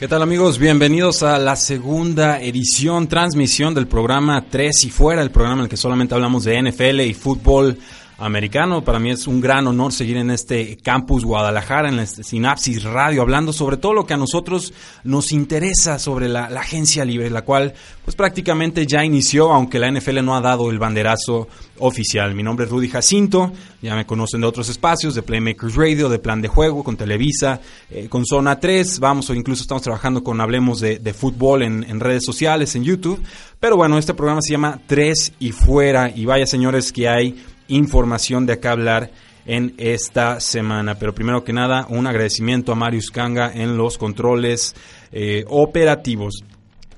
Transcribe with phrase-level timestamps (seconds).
[0.00, 0.58] ¿Qué tal amigos?
[0.58, 5.68] Bienvenidos a la segunda edición, transmisión del programa 3 y fuera, el programa en el
[5.68, 7.76] que solamente hablamos de NFL y fútbol
[8.20, 8.84] americano.
[8.84, 13.22] Para mí es un gran honor seguir en este campus Guadalajara, en este Sinapsis Radio,
[13.22, 14.72] hablando sobre todo lo que a nosotros
[15.04, 17.72] nos interesa sobre la, agencia libre, la cual
[18.04, 21.48] pues prácticamente ya inició, aunque la NFL no ha dado el banderazo
[21.78, 22.34] oficial.
[22.34, 26.18] Mi nombre es Rudy Jacinto, ya me conocen de otros espacios, de Playmakers Radio, de
[26.18, 27.60] Plan de Juego, con Televisa,
[27.90, 31.98] eh, con Zona 3, vamos o incluso estamos trabajando con Hablemos de, Fútbol en, en,
[32.00, 33.20] redes sociales, en YouTube.
[33.58, 37.36] Pero bueno, este programa se llama Tres y Fuera y vaya señores que hay
[37.70, 39.10] información de acá hablar
[39.46, 40.96] en esta semana.
[40.96, 44.74] Pero primero que nada, un agradecimiento a Marius Kanga en los controles
[45.12, 46.44] eh, operativos.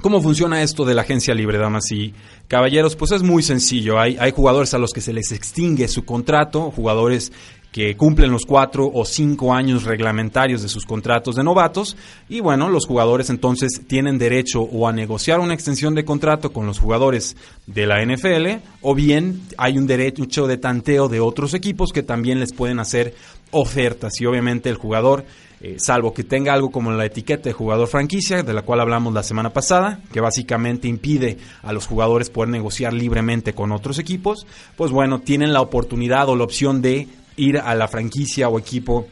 [0.01, 2.13] ¿Cómo funciona esto de la agencia libre, damas y
[2.49, 2.97] caballeros?
[2.97, 4.01] Pues es muy sencillo.
[4.01, 7.33] Hay, hay jugadores a los que se les extingue su contrato, jugadores
[7.73, 11.97] que cumplen los cuatro o cinco años reglamentarios de sus contratos de novatos.
[12.29, 16.67] Y bueno, los jugadores entonces tienen derecho o a negociar una extensión de contrato con
[16.67, 17.35] los jugadores
[17.67, 22.41] de la NFL o bien hay un derecho de tanteo de otros equipos que también
[22.41, 23.15] les pueden hacer
[23.51, 24.21] ofertas.
[24.21, 25.25] Y obviamente el jugador
[25.63, 29.15] eh, salvo que tenga algo como la etiqueta de jugador franquicia, de la cual hablamos
[29.15, 34.45] la semana pasada, que básicamente impide a los jugadores poder negociar libremente con otros equipos,
[34.77, 37.07] pues bueno, tienen la oportunidad o la opción de
[37.43, 39.07] ir a la franquicia o equipo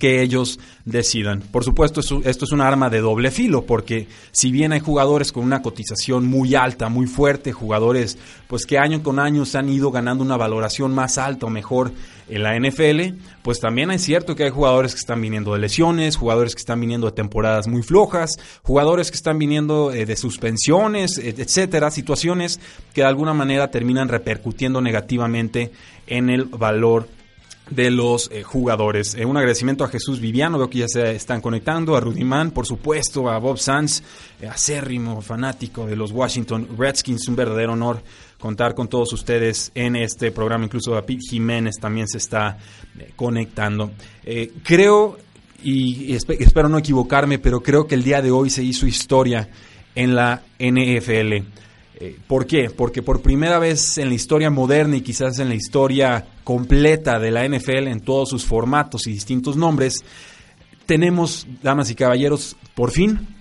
[0.00, 1.40] que ellos decidan.
[1.40, 5.44] Por supuesto, esto es un arma de doble filo, porque si bien hay jugadores con
[5.44, 8.16] una cotización muy alta, muy fuerte, jugadores
[8.48, 11.92] pues que año con año se han ido ganando una valoración más alta o mejor
[12.28, 16.16] en la NFL, pues también es cierto que hay jugadores que están viniendo de lesiones,
[16.16, 21.18] jugadores que están viniendo de temporadas muy flojas, jugadores que están viniendo eh, de suspensiones,
[21.18, 22.58] etcétera, situaciones
[22.94, 25.72] que de alguna manera terminan repercutiendo negativamente
[26.06, 27.19] en el valor
[27.70, 29.14] de los eh, jugadores.
[29.14, 32.66] Eh, un agradecimiento a Jesús Viviano, veo que ya se están conectando, a Rudiman, por
[32.66, 34.02] supuesto, a Bob Sanz,
[34.40, 38.02] eh, acérrimo fanático de los Washington Redskins, un verdadero honor
[38.38, 42.56] contar con todos ustedes en este programa, incluso a Pete Jiménez también se está
[43.14, 43.92] conectando.
[44.62, 45.18] creo,
[45.62, 49.50] y, espero no equivocarme, pero creo que el día de hoy se hizo historia
[49.94, 51.44] en la NFL.
[52.00, 52.70] Eh, ¿Por qué?
[52.70, 57.30] Porque por primera vez en la historia moderna y quizás en la historia completa de
[57.30, 60.02] la NFL, en todos sus formatos y distintos nombres,
[60.86, 63.36] tenemos, damas y caballeros, por fin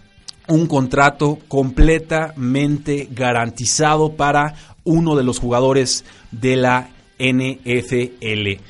[0.50, 6.90] un contrato completamente garantizado para uno de los jugadores de la
[7.20, 8.62] NFL.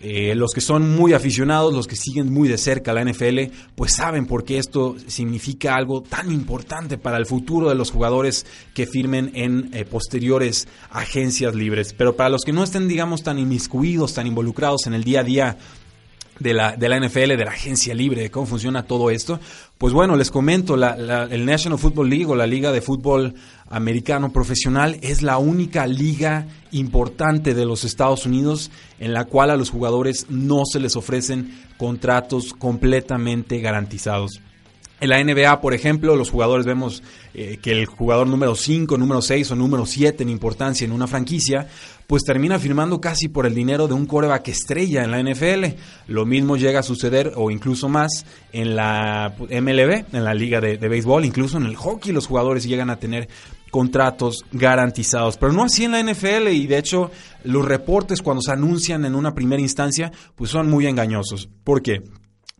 [0.00, 3.94] Eh, los que son muy aficionados, los que siguen muy de cerca la NFL, pues
[3.94, 8.86] saben por qué esto significa algo tan importante para el futuro de los jugadores que
[8.86, 11.92] firmen en eh, posteriores agencias libres.
[11.92, 15.24] Pero para los que no estén, digamos, tan inmiscuidos, tan involucrados en el día a
[15.24, 15.58] día
[16.38, 19.40] de la, de la NFL, de la agencia libre, de cómo funciona todo esto.
[19.78, 23.34] Pues bueno, les comento, la, el National Football League o la Liga de Fútbol
[23.68, 29.56] Americano Profesional es la única liga importante de los Estados Unidos en la cual a
[29.56, 34.40] los jugadores no se les ofrecen contratos completamente garantizados.
[34.98, 37.02] En la NBA, por ejemplo, los jugadores vemos
[37.34, 41.06] eh, que el jugador número 5, número 6 o número 7 en importancia en una
[41.06, 41.68] franquicia,
[42.06, 45.76] pues termina firmando casi por el dinero de un coreback estrella en la NFL.
[46.06, 50.78] Lo mismo llega a suceder, o incluso más, en la MLB, en la liga de,
[50.78, 53.28] de béisbol, incluso en el hockey los jugadores llegan a tener
[53.70, 57.10] contratos garantizados, pero no así en la NFL y de hecho
[57.44, 61.50] los reportes cuando se anuncian en una primera instancia pues son muy engañosos.
[61.62, 62.02] ¿Por qué?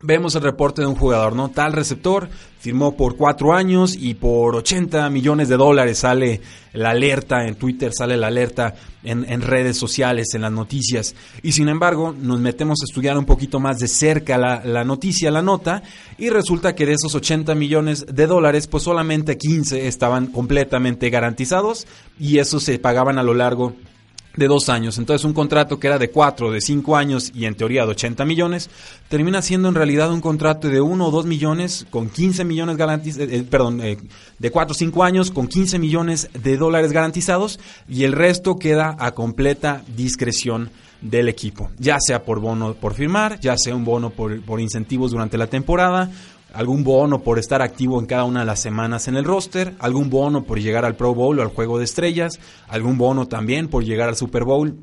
[0.03, 1.49] Vemos el reporte de un jugador, ¿no?
[1.49, 2.29] Tal receptor
[2.59, 6.43] firmó por cuatro años y por 80 millones de dólares sale
[6.75, 11.15] la alerta en Twitter, sale la alerta en, redes sociales, en las noticias.
[11.43, 15.41] Y sin embargo, nos metemos a estudiar un poquito más de cerca la, noticia, la
[15.41, 15.83] nota,
[16.19, 21.87] y resulta que de esos 80 millones de dólares, pues solamente 15 estaban completamente garantizados
[22.21, 23.96] y esos se pagaban a lo largo de
[24.45, 24.99] dos años.
[24.99, 28.25] Entonces un contrato que era de cuatro, de cinco años y en teoría de 80
[28.27, 28.71] millones,
[29.09, 33.29] termina siendo en realidad un contrato de uno o dos millones con 15 millones garantizados,
[33.29, 33.97] eh, eh, perdón, eh,
[34.39, 38.95] de cuatro o cinco años con 15 millones de dólares garantizados y el resto queda
[38.99, 44.11] a completa discreción del equipo, ya sea por bono por firmar, ya sea un bono
[44.11, 46.11] por, por incentivos durante la temporada,
[46.57, 50.09] algún bono por estar activo en cada una de las semanas en el roster, algún
[50.09, 53.85] bono por llegar al Pro Bowl o al Juego de Estrellas, algún bono también por
[53.85, 54.75] llegar al Super Bowl,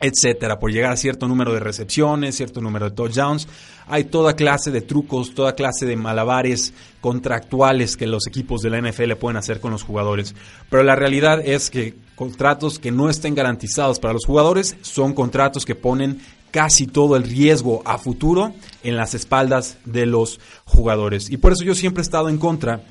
[0.00, 3.48] etcétera, por llegar a cierto número de recepciones, cierto número de touchdowns.
[3.88, 8.80] Hay toda clase de trucos, toda clase de malabares contractuales que los equipos de la
[8.80, 10.36] NFL pueden hacer con los jugadores.
[10.70, 15.64] Pero la realidad es que contratos que no estén garantizados para los jugadores son contratos
[15.64, 18.52] que ponen casi todo el riesgo a futuro
[18.82, 21.30] en las espaldas de los jugadores.
[21.30, 22.82] Y por eso yo siempre he estado en contra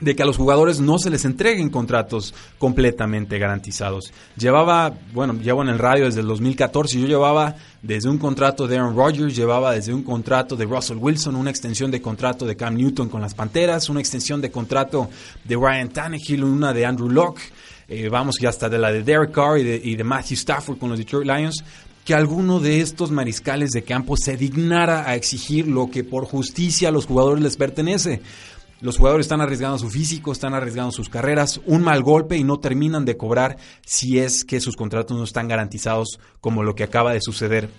[0.00, 4.12] de que a los jugadores no se les entreguen contratos completamente garantizados.
[4.36, 8.78] Llevaba, bueno, llevo en el radio desde el 2014, yo llevaba desde un contrato de
[8.78, 12.76] Aaron Rodgers, llevaba desde un contrato de Russell Wilson, una extensión de contrato de Cam
[12.76, 15.10] Newton con las Panteras, una extensión de contrato
[15.44, 17.42] de Ryan Tannehill, una de Andrew Locke,
[17.92, 20.78] eh, vamos ya hasta de la de Derek Carr y de, y de Matthew Stafford
[20.78, 21.64] con los Detroit Lions
[22.10, 26.88] que alguno de estos mariscales de campo se dignara a exigir lo que por justicia
[26.88, 28.20] a los jugadores les pertenece.
[28.80, 32.58] Los jugadores están arriesgando su físico, están arriesgando sus carreras, un mal golpe y no
[32.58, 37.12] terminan de cobrar si es que sus contratos no están garantizados como lo que acaba
[37.12, 37.70] de suceder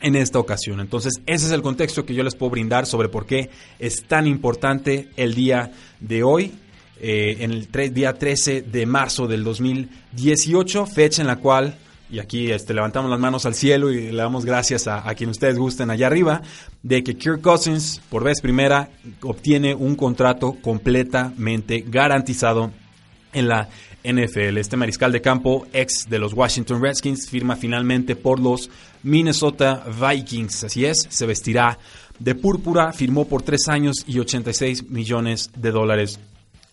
[0.00, 0.78] en esta ocasión.
[0.78, 3.50] Entonces, ese es el contexto que yo les puedo brindar sobre por qué
[3.80, 6.52] es tan importante el día de hoy,
[7.00, 11.76] eh, en el día 13 de marzo del 2018, fecha en la cual
[12.10, 15.58] y aquí este, levantamos las manos al cielo y le damos gracias a, quien ustedes
[15.58, 16.42] gusten allá arriba,
[16.82, 18.90] de que Kirk Cousins, por vez primera,
[19.22, 22.70] obtiene un contrato completamente garantizado
[23.32, 23.68] en la
[24.04, 24.58] NFL.
[24.58, 28.70] Este mariscal de campo, ex de los Washington Redskins, firma finalmente por los
[29.02, 30.64] Minnesota Vikings.
[30.64, 31.78] Así es, se vestirá
[32.18, 36.20] de púrpura, firmó por tres años y 86 millones de dólares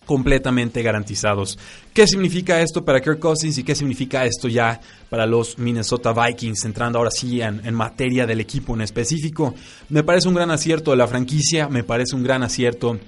[0.06, 1.58] completamente garantizados.
[1.92, 6.64] ¿Qué significa esto para Kirk Cousins y qué significa esto ya para los Minnesota Vikings?
[6.64, 9.54] Entrando ahora sí en, materia del equipo en específico,
[9.88, 12.98] me parece un gran acierto de la franquicia, me parece un gran acierto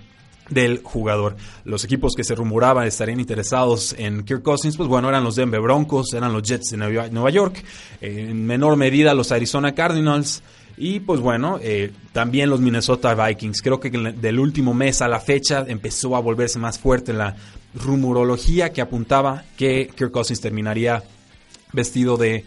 [0.51, 1.37] del jugador.
[1.65, 5.61] Los equipos que se rumoraban estarían interesados en Kirk Cousins, pues bueno, eran los Denver
[5.61, 7.65] Broncos, eran los Jets de Nueva York,
[8.01, 10.43] en menor medida los Arizona Cardinals,
[10.77, 13.63] y pues bueno, eh, también los Minnesota Vikings.
[13.63, 17.37] Creo que del último mes a la fecha empezó a volverse más fuerte la
[17.75, 21.03] rumorología que apuntaba que Kirk Cousins terminaría
[21.73, 22.45] vestido de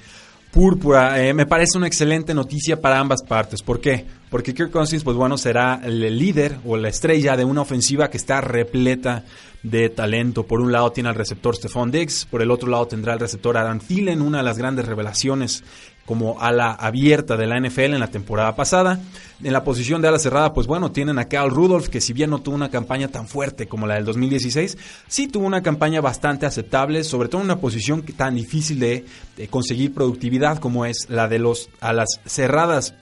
[0.51, 1.23] púrpura.
[1.23, 3.61] Eh, me parece una excelente noticia para ambas partes.
[3.61, 4.05] ¿Por qué?
[4.29, 8.17] Porque Kirk Cousins, pues bueno, será el líder o la estrella de una ofensiva que
[8.17, 9.23] está repleta
[9.63, 10.43] de talento.
[10.43, 13.57] Por un lado tiene al receptor Stephon Diggs, por el otro lado tendrá al receptor
[13.57, 15.63] Adam Thielen, una de las grandes revelaciones
[16.07, 18.97] como ala abierta de la NFL en la temporada pasada.
[19.43, 22.29] En la posición de ala cerrada, pues bueno, tienen a Cal Rudolph, que si bien
[22.29, 24.77] no tuvo una campaña tan fuerte como la del 2016,
[25.07, 29.05] sí tuvo una campaña bastante aceptable, sobre todo en una posición tan difícil de,
[29.35, 32.95] de conseguir productividad como es la de los alas cerradas.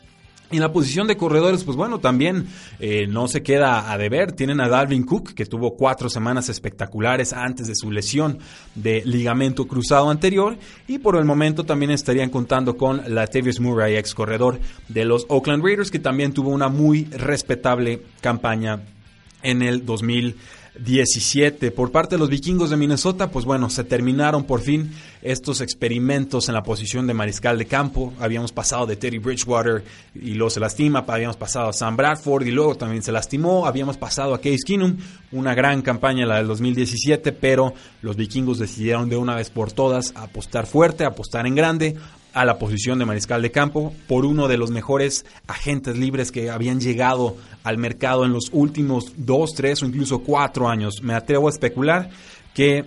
[0.51, 2.47] Y en la posición de corredores, pues bueno, también
[2.79, 4.31] eh, no se queda a deber.
[4.31, 8.37] Tienen a Dalvin Cook, que tuvo cuatro semanas espectaculares antes de su lesión
[8.75, 10.57] de ligamento cruzado anterior.
[10.87, 15.63] Y por el momento también estarían contando con Latavius Murray, ex corredor de los Oakland
[15.63, 18.81] Raiders, que también tuvo una muy respetable campaña
[19.41, 20.35] en el 2000.
[20.79, 21.71] 17.
[21.71, 24.91] Por parte de los vikingos de Minnesota, pues bueno, se terminaron por fin
[25.21, 28.13] estos experimentos en la posición de mariscal de campo.
[28.19, 29.83] Habíamos pasado de Terry Bridgewater
[30.13, 33.97] y luego se lastima, habíamos pasado a Sam Bradford y luego también se lastimó, habíamos
[33.97, 34.97] pasado a Case Keenum,
[35.31, 40.11] una gran campaña la del 2017, pero los vikingos decidieron de una vez por todas
[40.15, 41.95] apostar fuerte, apostar en grande,
[42.35, 46.51] a la posición de mariscal de campo por uno de los mejores agentes libres que
[46.51, 51.01] habían llegado al mercado en los últimos dos, tres o incluso cuatro años.
[51.01, 52.09] Me atrevo a especular
[52.53, 52.85] que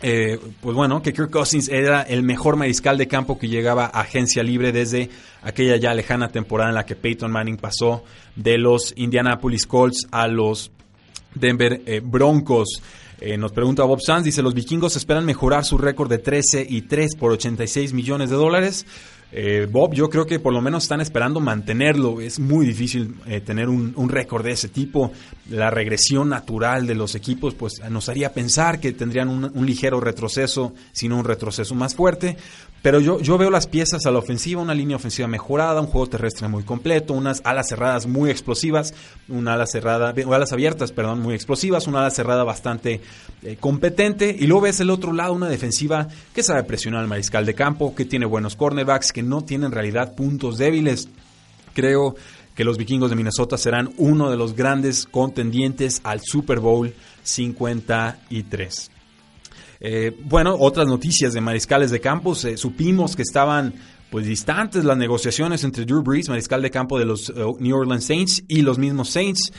[0.00, 4.00] eh, pues bueno, que Kirk Cousins era el mejor mariscal de campo que llegaba a
[4.00, 5.10] agencia libre desde
[5.42, 8.04] aquella ya lejana temporada en la que Peyton Manning pasó
[8.36, 10.70] de los Indianapolis Colts a los
[11.34, 12.80] Denver eh, Broncos.
[13.20, 16.82] Eh, nos pregunta Bob Sanz, dice, los vikingos esperan mejorar su récord de 13 y
[16.82, 18.86] 3 por 86 millones de dólares.
[19.30, 22.20] Eh, Bob, yo creo que por lo menos están esperando mantenerlo.
[22.20, 25.12] Es muy difícil eh, tener un, récord de ese tipo.
[25.50, 30.72] La regresión natural de los equipos pues nos haría pensar que tendrían un, ligero retroceso,
[30.92, 32.36] sino un retroceso más fuerte.
[32.82, 36.06] Pero yo, yo veo las piezas a la ofensiva, una línea ofensiva mejorada, un juego
[36.06, 38.94] terrestre muy completo, unas alas cerradas muy explosivas,
[39.28, 43.00] una ala cerrada, alas abiertas, perdón, muy explosivas, una ala cerrada bastante
[43.42, 44.34] eh, competente.
[44.38, 47.94] Y luego ves el otro lado, una defensiva que sabe presionar al mariscal de campo,
[47.96, 51.08] que tiene buenos cornerbacks, que no tiene en realidad puntos débiles.
[51.74, 52.14] Creo
[52.54, 56.94] que los vikingos de Minnesota serán uno de los grandes contendientes al Super Bowl
[57.24, 58.90] 53.
[59.80, 62.44] Eh, bueno, otras noticias de mariscales de campos.
[62.44, 63.74] Eh, supimos que estaban
[64.10, 68.04] pues distantes las negociaciones entre Drew Brees, mariscal de campo de los eh, New Orleans
[68.04, 69.52] Saints, y los mismos Saints.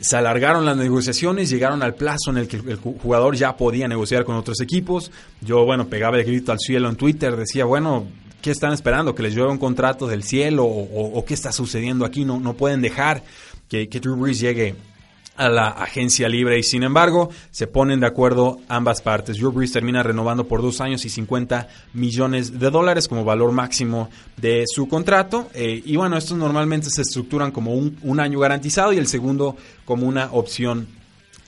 [0.00, 4.24] se alargaron las negociaciones, llegaron al plazo en el que el jugador ya podía negociar
[4.24, 5.10] con otros equipos.
[5.40, 8.06] Yo, bueno, pegaba el grito al cielo en Twitter, decía, bueno,
[8.42, 9.14] ¿qué están esperando?
[9.14, 10.66] ¿Que les llueva un contrato del cielo?
[10.66, 12.26] ¿O, qué está sucediendo aquí?
[12.26, 13.22] No, no pueden dejar
[13.68, 14.76] que, que Drew Brees llegue
[15.38, 19.38] a la agencia libre y sin embargo se ponen de acuerdo ambas partes.
[19.38, 24.10] Drew Brees termina renovando por dos años y 50 millones de dólares como valor máximo
[24.36, 28.92] de su contrato eh, y bueno, estos normalmente se estructuran como un, un año garantizado
[28.92, 30.88] y el segundo como una opción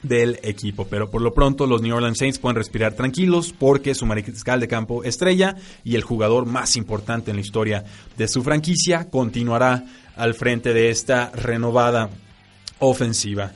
[0.02, 0.87] del equipo.
[0.88, 4.68] Pero por lo pronto los New Orleans Saints pueden respirar tranquilos porque su mariscal de
[4.68, 7.85] campo estrella y el jugador más importante en la historia
[8.16, 9.85] de su franquicia continuará
[10.16, 12.09] al frente de esta renovada
[12.78, 13.52] ofensiva.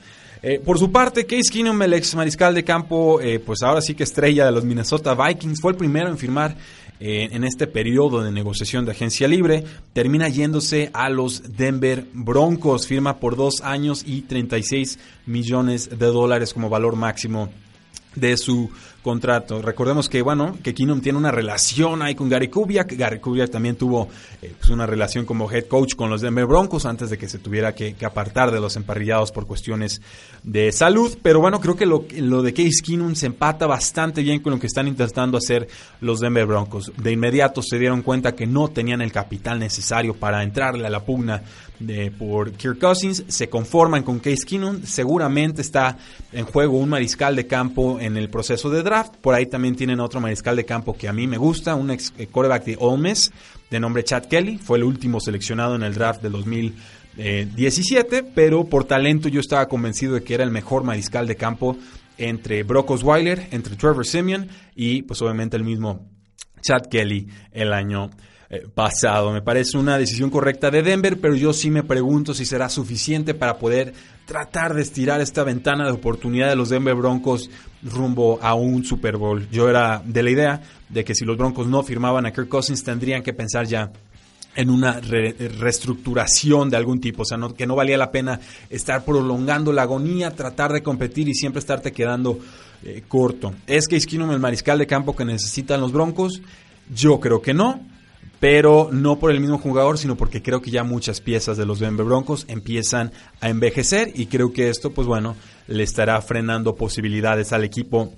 [0.47, 3.95] Eh, por su parte, Case Keenum, el ex mariscal de campo, eh, pues ahora sí
[3.95, 6.55] que estrella de los Minnesota Vikings, fue el primero en firmar
[7.01, 9.65] eh, en este periodo de negociación de agencia libre.
[9.95, 16.53] Termina yéndose a los Denver Broncos, firma por dos años y 36 millones de dólares
[16.53, 17.49] como valor máximo
[18.15, 18.69] de su
[19.05, 19.61] contrato.
[19.61, 22.97] Recordemos que, bueno, que Keenum tiene una relación ahí con Gary Kubiak.
[22.97, 24.09] Gary Kubiak también tuvo
[24.41, 27.39] eh, pues una relación como head coach con los Denver Broncos antes de que se
[27.39, 30.01] tuviera que, apartar de los emparrillados por cuestiones
[30.43, 31.19] de salud.
[31.23, 34.59] Pero bueno, creo que lo, lo de Case Keenum se empata bastante bien con lo
[34.59, 35.69] que están intentando hacer
[36.01, 36.91] los Denver Broncos.
[36.97, 41.05] De inmediato se dieron cuenta que no tenían el capital necesario para entrarle a la
[41.05, 41.43] pugna
[41.79, 43.25] de, por Kirk Cousins.
[43.29, 44.83] Se conforman con Case Keenum.
[44.85, 45.99] Seguramente está
[46.33, 50.01] en juego un mariscal de campo en el proceso de draft por ahí también tienen
[50.01, 53.03] otro mariscal de campo que a mí me gusta, un ex eh, quarterback de Ole
[53.03, 53.33] Miss
[53.71, 54.59] de nombre Chad Kelly.
[54.59, 60.15] Fue el último seleccionado en el draft de 2017, pero por talento yo estaba convencido
[60.15, 61.77] de que era el mejor mariscal de campo
[62.19, 66.09] entre Brock Osweiler, entre Trevor Simeon y pues obviamente el mismo
[66.63, 68.11] Chad Kelly el año
[68.51, 69.33] eh, pasado.
[69.33, 73.35] Me parece una decisión correcta de Denver, pero yo sí me pregunto si será suficiente
[73.35, 73.95] para poder
[74.27, 77.51] tratar de estirar esta ventana de oportunidad de los Denver Broncos
[77.83, 79.49] rumbo a un Super Bowl.
[79.51, 82.85] Yo era de la idea de que si los Broncos no firmaban a Kirk Cousins
[82.85, 83.91] tendrían que pensar ya
[84.57, 88.39] en una reestructuración de algún tipo, o sea, que no valía la pena
[88.71, 92.39] estar prolongando la agonía, tratar de competir y siempre estarte quedando
[92.85, 93.53] eh, corto.
[93.67, 96.41] ¿Es que Keenum el mariscal de campo que necesitan los Broncos?
[96.95, 97.81] Yo creo que no
[98.45, 101.79] pero no por el mismo jugador, sino porque creo que ya muchas piezas de los
[101.79, 103.11] Denver Broncos empiezan
[103.41, 105.35] a envejecer y creo que esto, pues bueno,
[105.67, 108.13] le estará frenando posibilidades al equipo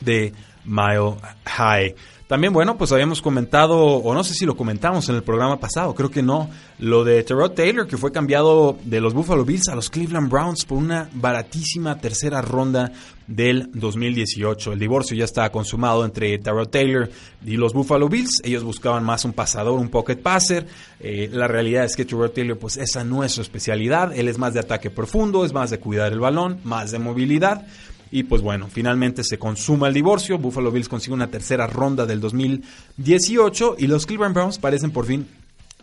[0.00, 0.32] de
[0.64, 1.94] Mile High.
[2.30, 5.96] También, bueno, pues habíamos comentado, o no sé si lo comentamos en el programa pasado,
[5.96, 9.74] creo que no, lo de Terrell Taylor, que fue cambiado de los Buffalo Bills a
[9.74, 12.92] los Cleveland Browns por una baratísima tercera ronda
[13.26, 14.74] del 2018.
[14.74, 17.10] El divorcio ya estaba consumado entre Terrell Taylor
[17.44, 18.42] y los Buffalo Bills.
[18.44, 20.68] Ellos buscaban más un pasador, un pocket passer.
[21.00, 24.16] Eh, la realidad es que Terrell Taylor, pues esa no es su especialidad.
[24.16, 27.66] Él es más de ataque profundo, es más de cuidar el balón, más de movilidad.
[28.12, 30.38] Y pues bueno, finalmente se consuma el divorcio.
[30.38, 35.26] Buffalo Bills consigue una tercera ronda del 2018 y los Cleveland Browns parecen por fin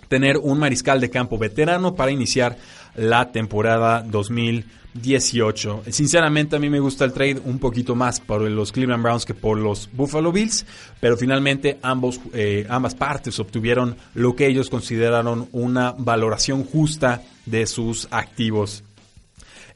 [0.07, 2.57] tener un mariscal de campo veterano para iniciar
[2.96, 5.84] la temporada 2018.
[5.89, 9.34] Sinceramente a mí me gusta el trade un poquito más por los Cleveland Browns que
[9.34, 10.65] por los Buffalo Bills,
[11.00, 17.67] pero finalmente ambos, eh, ambas partes obtuvieron lo que ellos consideraron una valoración justa de
[17.67, 18.84] sus activos.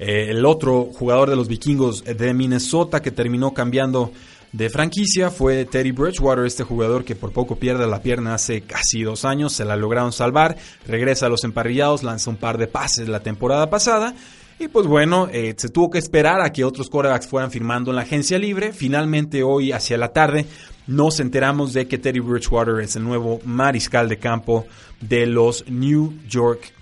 [0.03, 4.11] Eh, el otro jugador de los vikingos de Minnesota que terminó cambiando
[4.51, 9.03] de franquicia fue Teddy Bridgewater, este jugador que por poco pierde la pierna hace casi
[9.03, 13.09] dos años, se la lograron salvar, regresa a los emparrillados, lanza un par de pases
[13.09, 14.15] la temporada pasada.
[14.57, 17.97] Y pues bueno, eh, se tuvo que esperar a que otros quarterbacks fueran firmando en
[17.97, 18.73] la agencia libre.
[18.73, 20.47] Finalmente hoy hacia la tarde
[20.87, 24.65] nos enteramos de que Teddy Bridgewater es el nuevo mariscal de campo
[24.99, 26.73] de los New York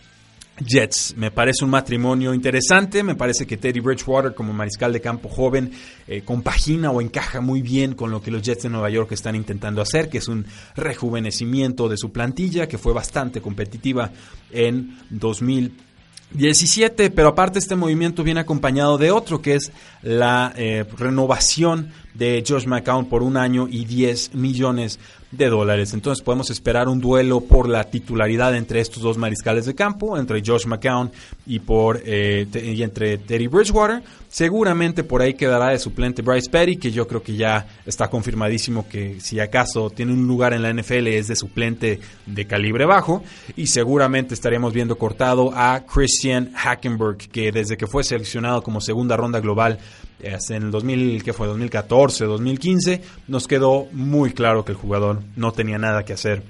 [0.65, 1.15] Jets.
[1.17, 5.71] Me parece un matrimonio interesante, me parece que Teddy Bridgewater como mariscal de campo joven
[6.07, 9.35] eh, compagina o encaja muy bien con lo que los Jets de Nueva York están
[9.35, 14.11] intentando hacer, que es un rejuvenecimiento de su plantilla, que fue bastante competitiva
[14.51, 21.91] en 2017, pero aparte este movimiento viene acompañado de otro, que es la eh, renovación
[22.19, 24.99] de Josh McCown por un año y 10 millones
[25.31, 25.93] de dólares.
[25.93, 30.41] Entonces podemos esperar un duelo por la titularidad entre estos dos mariscales de campo, entre
[30.45, 31.11] Josh McCown
[31.45, 34.01] y, por, eh, y entre Teddy Bridgewater.
[34.27, 38.87] Seguramente por ahí quedará de suplente Bryce Petty, que yo creo que ya está confirmadísimo
[38.87, 43.23] que si acaso tiene un lugar en la NFL es de suplente de calibre bajo.
[43.55, 49.15] Y seguramente estaremos viendo cortado a Christian Hackenberg, que desde que fue seleccionado como segunda
[49.15, 49.79] ronda global
[50.21, 55.51] en el 2000, que fue 2014, 2015, nos quedó muy claro que el jugador no
[55.51, 56.43] tenía nada que hacer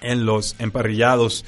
[0.00, 1.44] en los emparrillados.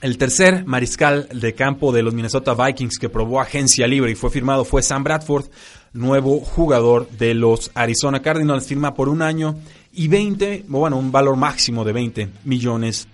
[0.00, 4.30] El tercer mariscal de campo de los Minnesota Vikings que probó agencia libre y fue
[4.30, 5.46] firmado fue Sam Bradford,
[5.94, 9.56] nuevo jugador de los Arizona Cardinals, firma por un año
[9.92, 13.08] y 20, bueno, un valor máximo de 20 millones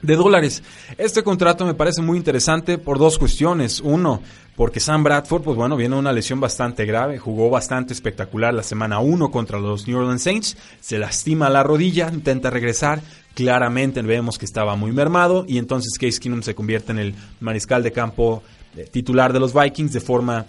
[0.00, 0.62] de dólares.
[0.98, 3.80] Este contrato me parece muy interesante por dos cuestiones.
[3.80, 4.22] Uno,
[4.56, 8.98] porque Sam Bradford, pues bueno, viene una lesión bastante grave, jugó bastante espectacular la semana
[9.00, 13.00] 1 contra los New Orleans Saints, se lastima la rodilla, intenta regresar,
[13.34, 17.82] claramente vemos que estaba muy mermado y entonces Case Keenum se convierte en el mariscal
[17.82, 18.42] de campo
[18.76, 20.46] eh, titular de los Vikings de forma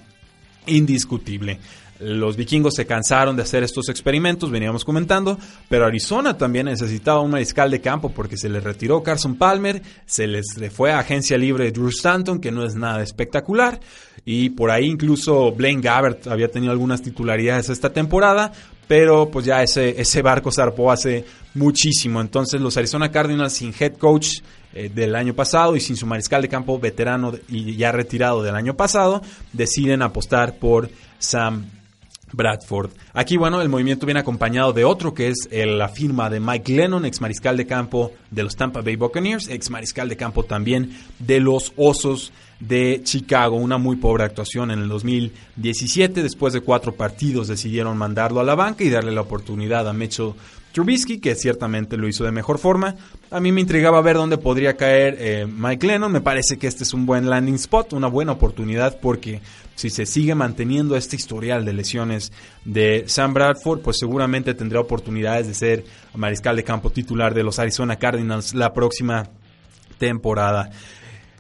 [0.66, 1.60] indiscutible.
[2.04, 5.38] Los vikingos se cansaron de hacer estos experimentos, veníamos comentando,
[5.70, 10.28] pero Arizona también necesitaba un mariscal de campo porque se le retiró Carson Palmer, se
[10.28, 13.80] les fue a agencia libre Drew Stanton, que no es nada espectacular,
[14.26, 18.52] y por ahí incluso Blaine Gabbert había tenido algunas titularidades esta temporada,
[18.88, 22.22] pero pues ya ese, ese barco zarpó hace muchísimo.
[22.22, 24.40] Entonces los Arizona Cardinals sin head coach
[24.74, 28.56] eh, del año pasado y sin su mariscal de campo veterano y ya retirado del
[28.56, 31.66] año pasado, deciden apostar por Sam
[32.34, 32.92] Bradford.
[33.14, 37.06] Aquí, bueno, el movimiento viene acompañado de otro que es la firma de Mike Lennon,
[37.06, 41.40] ex mariscal de campo de los Tampa Bay Buccaneers, ex mariscal de campo también de
[41.40, 43.56] los Osos de Chicago.
[43.56, 46.24] Una muy pobre actuación en el 2017.
[46.24, 50.34] Después de cuatro partidos decidieron mandarlo a la banca y darle la oportunidad a Mitchell
[50.74, 52.96] Trubisky, que ciertamente lo hizo de mejor forma.
[53.30, 56.12] A mí me intrigaba ver dónde podría caer eh, Mike Lennon.
[56.12, 59.40] Me parece que este es un buen landing spot, una buena oportunidad, porque
[59.76, 62.32] si se sigue manteniendo este historial de lesiones
[62.66, 67.60] de Sam Bradford, pues seguramente tendrá oportunidades de ser mariscal de campo titular de los
[67.60, 69.30] Arizona Cardinals la próxima
[70.00, 70.72] temporada.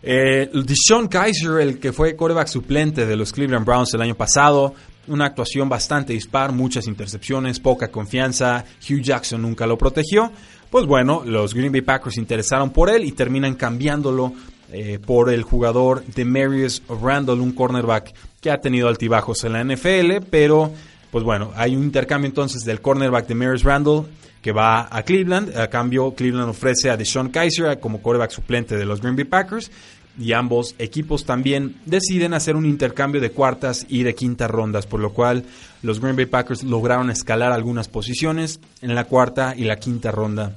[0.04, 4.76] Eh, Deshaun Kaiser, el que fue quarterback suplente de los Cleveland Browns el año pasado,
[5.08, 10.32] una actuación bastante dispar, muchas intercepciones, poca confianza, Hugh Jackson nunca lo protegió.
[10.70, 14.34] Pues bueno, los Green Bay Packers interesaron por él y terminan cambiándolo
[14.72, 19.64] eh, por el jugador de Marius Randall, un cornerback que ha tenido altibajos en la
[19.64, 20.72] NFL, pero
[21.12, 24.08] pues bueno, hay un intercambio entonces del cornerback de Marius Randall
[24.42, 25.56] que va a Cleveland.
[25.58, 29.72] A cambio, Cleveland ofrece a Deshaun Kaiser como quarterback suplente de los Green Bay Packers
[30.18, 35.00] y ambos equipos también deciden hacer un intercambio de cuartas y de quintas rondas, por
[35.00, 35.44] lo cual
[35.82, 40.56] los Green Bay Packers lograron escalar algunas posiciones en la cuarta y la quinta ronda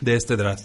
[0.00, 0.64] de este draft.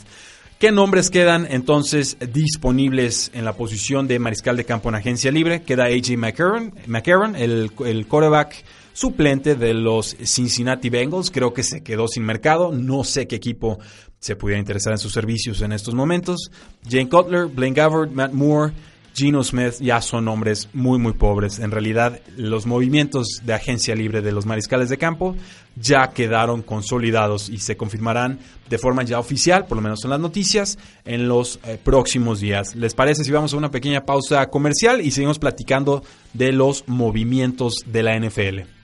[0.60, 5.64] ¿Qué nombres quedan entonces disponibles en la posición de mariscal de campo en agencia libre?
[5.64, 11.30] Queda AJ McCarron, el, el quarterback suplente de los Cincinnati Bengals.
[11.30, 12.72] Creo que se quedó sin mercado.
[12.72, 13.80] No sé qué equipo
[14.26, 16.50] se pudiera interesar en sus servicios en estos momentos.
[16.90, 18.74] Jane Cutler, Blaine Gabbard, Matt Moore,
[19.14, 21.60] Gino Smith ya son nombres muy muy pobres.
[21.60, 25.36] En realidad los movimientos de agencia libre de los mariscales de campo
[25.76, 30.20] ya quedaron consolidados y se confirmarán de forma ya oficial, por lo menos en las
[30.20, 32.76] noticias, en los eh, próximos días.
[32.76, 37.84] ¿Les parece si vamos a una pequeña pausa comercial y seguimos platicando de los movimientos
[37.86, 38.75] de la NFL?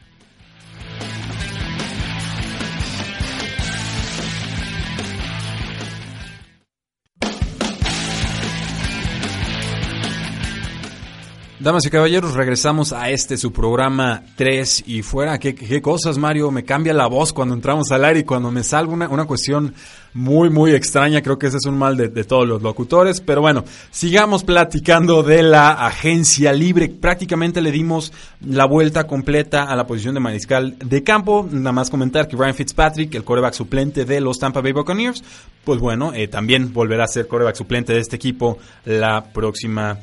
[11.62, 15.38] Damas y caballeros, regresamos a este su programa 3 y fuera.
[15.38, 16.50] ¿Qué, ¿Qué, cosas, Mario?
[16.50, 19.76] Me cambia la voz cuando entramos al aire y cuando me salgo una, una cuestión
[20.15, 21.21] muy, muy extraña.
[21.21, 23.21] Creo que ese es un mal de, de, todos los locutores.
[23.21, 26.89] Pero bueno, sigamos platicando de la agencia libre.
[26.89, 28.12] Prácticamente le dimos
[28.43, 31.47] la vuelta completa a la posición de mariscal de campo.
[31.47, 35.24] Nada más comentar que Ryan Fitzpatrick, el coreback suplente de los Tampa Bay Buccaneers,
[35.63, 40.00] pues bueno, eh, también volverá a ser coreback suplente de este equipo la próxima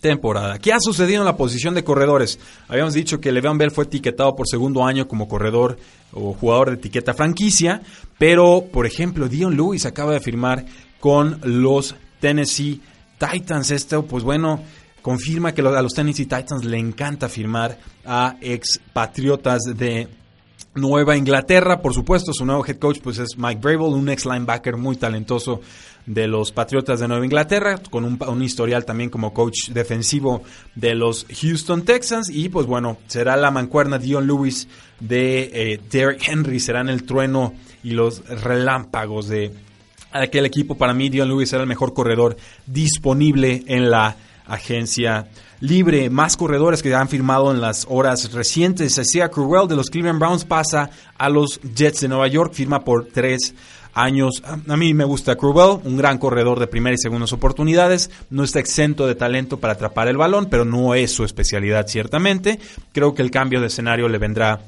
[0.00, 0.58] temporada.
[0.58, 2.38] ¿Qué ha sucedido en la posición de corredores?
[2.68, 5.78] Habíamos dicho que Le'Veon Bell fue etiquetado por segundo año como corredor
[6.12, 7.82] o jugador de etiqueta franquicia,
[8.18, 10.64] pero por ejemplo Dion Lewis acaba de firmar
[11.00, 12.80] con los Tennessee
[13.18, 13.70] Titans.
[13.70, 14.62] Esto, pues bueno,
[15.02, 20.08] confirma que a los Tennessee Titans le encanta firmar a expatriotas de
[20.76, 24.76] Nueva Inglaterra, por supuesto, su nuevo head coach pues es Mike Brable, un ex linebacker
[24.76, 25.62] muy talentoso
[26.06, 30.42] de los Patriotas de Nueva Inglaterra, con un, historial también como coach defensivo
[30.74, 32.30] de los Houston Texans.
[32.30, 34.68] Y pues bueno, será la mancuerna Dion Lewis
[35.00, 39.52] de eh, Derrick Henry, serán el trueno y los relámpagos de
[40.12, 40.76] aquel equipo.
[40.76, 44.16] Para mí, Dion Lewis era el mejor corredor disponible en la
[44.46, 45.28] agencia
[45.60, 46.10] libre.
[46.10, 48.98] Más corredores que han firmado en las horas recientes.
[48.98, 53.06] Isaiah Crowell de los Cleveland Browns pasa a los Jets de Nueva York, firma por
[53.06, 53.54] tres
[53.96, 54.42] años.
[54.44, 58.10] A mí me gusta Crowell, un gran corredor de primera y segundas oportunidades.
[58.30, 62.60] No está exento de talento para atrapar el balón, pero no es su especialidad ciertamente.
[62.92, 64.60] Creo que el cambio de escenario le vendrá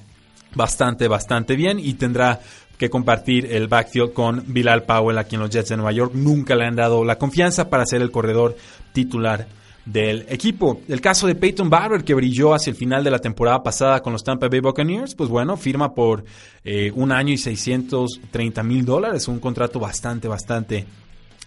[0.54, 2.40] bastante, bastante bien y tendrá
[2.78, 6.12] que compartir el backfield con Bilal Powell aquí en los Jets de Nueva York.
[6.14, 8.56] Nunca le han dado la confianza para ser el corredor
[8.92, 9.46] titular
[9.92, 10.82] del equipo.
[10.86, 14.12] El caso de Peyton Barber, que brilló hacia el final de la temporada pasada con
[14.12, 16.24] los Tampa Bay Buccaneers, pues bueno, firma por
[16.64, 20.86] eh, un año y 630 mil dólares, un contrato bastante, bastante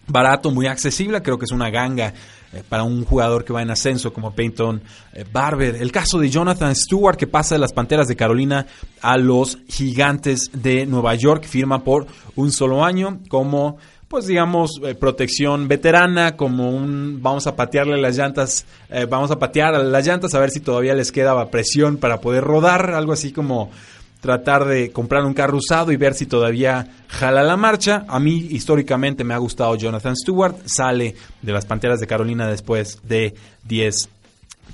[0.07, 2.13] barato, muy accesible, creo que es una ganga
[2.51, 4.81] eh, para un jugador que va en ascenso como Peyton
[5.13, 5.75] eh, Barber.
[5.75, 8.65] El caso de Jonathan Stewart, que pasa de las Panteras de Carolina
[9.01, 13.77] a los Gigantes de Nueva York, firma por un solo año como
[14.11, 19.39] pues digamos, eh, protección veterana, como un vamos a patearle las llantas, eh, vamos a
[19.39, 23.31] patear las llantas a ver si todavía les quedaba presión para poder rodar, algo así
[23.31, 23.71] como
[24.19, 28.03] tratar de comprar un carro usado y ver si todavía jala la marcha.
[28.09, 32.99] A mí históricamente me ha gustado Jonathan Stewart, sale de las Panteras de Carolina después
[33.03, 34.09] de 10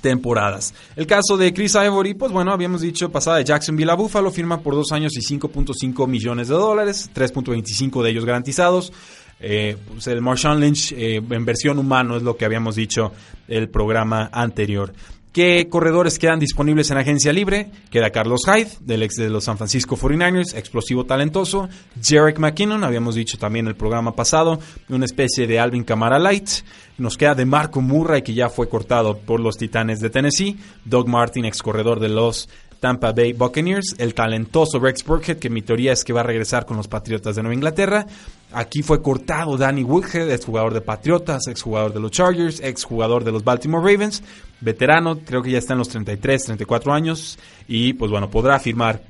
[0.00, 0.74] temporadas.
[0.96, 4.60] El caso de Chris Ivory, pues bueno, habíamos dicho pasada de Jacksonville a Buffalo, firma
[4.60, 8.92] por dos años y 5.5 millones de dólares, 3.25 de ellos garantizados.
[9.40, 13.12] Eh, pues el Marshawn Lynch eh, en versión humano es lo que habíamos dicho
[13.46, 14.92] el programa anterior.
[15.32, 17.70] ¿Qué corredores quedan disponibles en agencia libre?
[17.90, 21.68] Queda Carlos Hyde, del ex de los San Francisco 49ers, explosivo talentoso.
[22.02, 26.48] Jarek McKinnon, habíamos dicho también en el programa pasado, una especie de Alvin Kamara Light.
[26.96, 30.58] Nos queda de Marco Murray, que ya fue cortado por los Titanes de Tennessee.
[30.84, 32.48] Doug Martin, ex corredor de los
[32.80, 36.64] Tampa Bay Buccaneers, el talentoso Rex Burkhead, que mi teoría es que va a regresar
[36.66, 38.06] con los Patriotas de Nueva Inglaterra.
[38.52, 42.84] Aquí fue cortado Danny Woodhead, ex jugador de Patriotas, ex jugador de los Chargers, ex
[42.84, 44.22] jugador de los Baltimore Ravens,
[44.60, 49.02] veterano, creo que ya está en los 33, 34 años y pues bueno, podrá firmar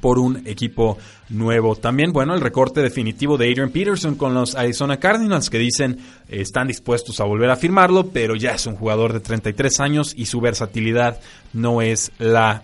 [0.00, 0.98] por un equipo
[1.28, 1.76] nuevo.
[1.76, 5.98] También, bueno, el recorte definitivo de Adrian Peterson con los Arizona Cardinals que dicen
[6.28, 10.26] están dispuestos a volver a firmarlo, pero ya es un jugador de 33 años y
[10.26, 11.20] su versatilidad
[11.52, 12.62] no es la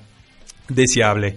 [0.68, 1.36] deseable.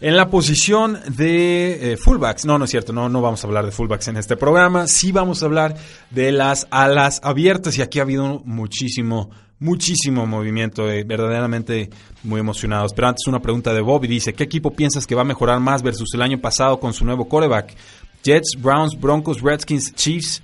[0.00, 3.64] En la posición de eh, fullbacks, no, no es cierto, no, no vamos a hablar
[3.64, 5.76] de fullbacks en este programa, sí vamos a hablar
[6.10, 11.88] de las alas abiertas y aquí ha habido muchísimo, muchísimo movimiento, eh, verdaderamente
[12.24, 12.92] muy emocionados.
[12.94, 15.84] Pero antes una pregunta de Bobby, dice, ¿qué equipo piensas que va a mejorar más
[15.84, 17.76] versus el año pasado con su nuevo quarterback?
[18.24, 20.42] Jets, Browns, Broncos, Redskins, Chiefs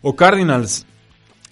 [0.00, 0.86] o Cardinals?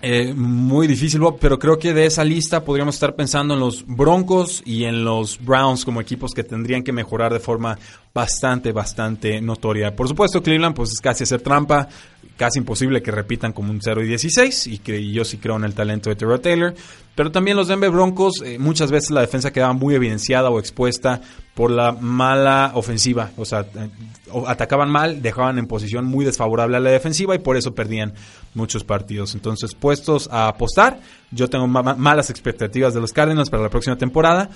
[0.06, 4.62] Eh, muy difícil, pero creo que de esa lista podríamos estar pensando en los Broncos
[4.66, 7.78] y en los Browns como equipos que tendrían que mejorar de forma
[8.12, 9.96] bastante, bastante notoria.
[9.96, 11.88] Por supuesto, Cleveland pues es casi hacer trampa,
[12.36, 15.64] casi imposible que repitan como un 0 y 16 y que yo sí creo en
[15.64, 16.74] el talento de Terrell Taylor.
[17.14, 21.22] Pero también los Denver Broncos, eh, muchas veces la defensa quedaba muy evidenciada o expuesta
[21.54, 23.30] por la mala ofensiva.
[23.36, 23.88] O sea, eh,
[24.46, 28.14] atacaban mal, dejaban en posición muy desfavorable a la defensiva y por eso perdían
[28.54, 29.34] muchos partidos.
[29.34, 34.48] Entonces, puestos a apostar, yo tengo malas expectativas de los Cardinals para la próxima temporada.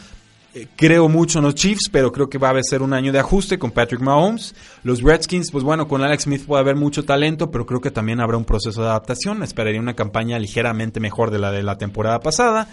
[0.55, 3.19] Eh, creo mucho en los Chiefs, pero creo que va a ser un año de
[3.19, 4.55] ajuste con Patrick Mahomes.
[4.83, 8.21] Los Redskins, pues bueno, con Alex Smith puede haber mucho talento, pero creo que también
[8.21, 9.43] habrá un proceso de adaptación.
[9.43, 12.69] Esperaría una campaña ligeramente mejor de la de la temporada pasada.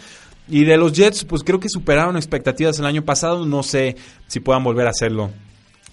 [0.47, 3.45] Y de los Jets, pues creo que superaron expectativas el año pasado.
[3.45, 5.31] No sé si puedan volver a hacerlo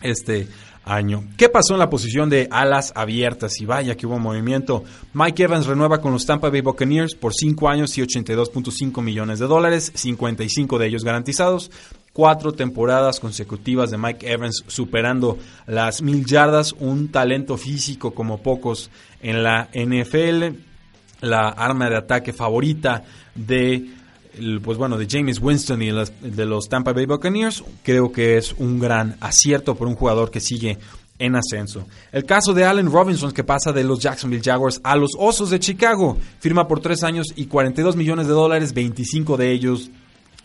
[0.02, 0.46] este
[0.84, 1.24] año.
[1.36, 3.60] ¿Qué pasó en la posición de alas abiertas?
[3.60, 4.84] Y vaya que hubo movimiento.
[5.14, 9.46] Mike Evans renueva con los Tampa Bay Buccaneers por 5 años y 82.5 millones de
[9.46, 11.70] dólares, 55 de ellos garantizados.
[12.12, 18.90] Cuatro temporadas consecutivas de Mike Evans superando las mil yardas, un talento físico como pocos
[19.22, 20.58] en la NFL,
[21.22, 23.02] la arma de ataque favorita
[23.34, 24.01] de
[24.62, 28.78] pues bueno, de James Winston y de los Tampa Bay Buccaneers, creo que es un
[28.78, 30.78] gran acierto por un jugador que sigue
[31.18, 31.86] en ascenso.
[32.10, 35.60] El caso de Allen Robinson, que pasa de los Jacksonville Jaguars a los Osos de
[35.60, 39.90] Chicago, firma por tres años y 42 millones de dólares, 25 de ellos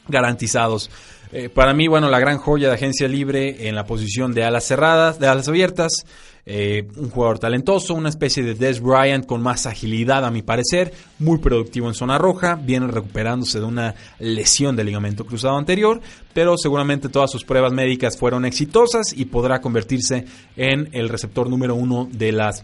[0.07, 0.89] garantizados.
[1.31, 4.65] Eh, para mí, bueno, la gran joya de agencia libre en la posición de alas
[4.65, 6.05] cerradas, de alas abiertas,
[6.45, 10.93] eh, un jugador talentoso, una especie de Des Bryant con más agilidad a mi parecer,
[11.19, 15.99] muy productivo en zona roja, viene recuperándose de una lesión de ligamento cruzado anterior,
[16.33, 20.23] pero seguramente todas sus pruebas médicas fueron exitosas y podrá convertirse
[20.55, 22.63] en el receptor número uno de las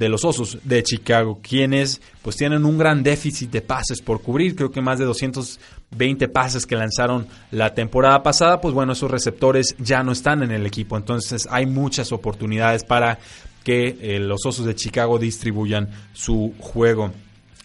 [0.00, 4.56] de los Osos de Chicago, quienes pues tienen un gran déficit de pases por cubrir,
[4.56, 9.76] creo que más de 220 pases que lanzaron la temporada pasada, pues bueno, esos receptores
[9.78, 13.18] ya no están en el equipo, entonces hay muchas oportunidades para
[13.62, 17.12] que eh, los Osos de Chicago distribuyan su juego.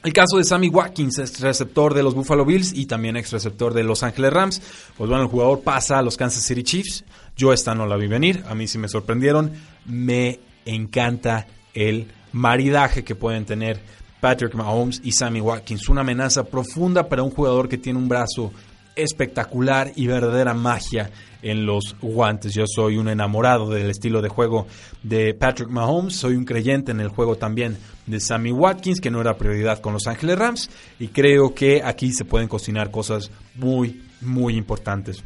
[0.03, 3.73] El caso de Sammy Watkins, ex receptor de los Buffalo Bills y también ex receptor
[3.73, 4.61] de Los Angeles Rams.
[4.97, 7.05] Pues bueno, el jugador pasa a los Kansas City Chiefs.
[7.37, 9.53] Yo esta no la vi venir, a mí sí me sorprendieron.
[9.85, 13.79] Me encanta el maridaje que pueden tener
[14.19, 15.87] Patrick Mahomes y Sammy Watkins.
[15.87, 18.51] Una amenaza profunda para un jugador que tiene un brazo
[18.93, 21.09] espectacular y verdadera magia
[21.41, 22.53] en los guantes.
[22.53, 24.67] Yo soy un enamorado del estilo de juego
[25.01, 29.21] de Patrick Mahomes, soy un creyente en el juego también de Sammy Watkins, que no
[29.21, 30.69] era prioridad con Los Ángeles Rams,
[30.99, 35.23] y creo que aquí se pueden cocinar cosas muy, muy importantes.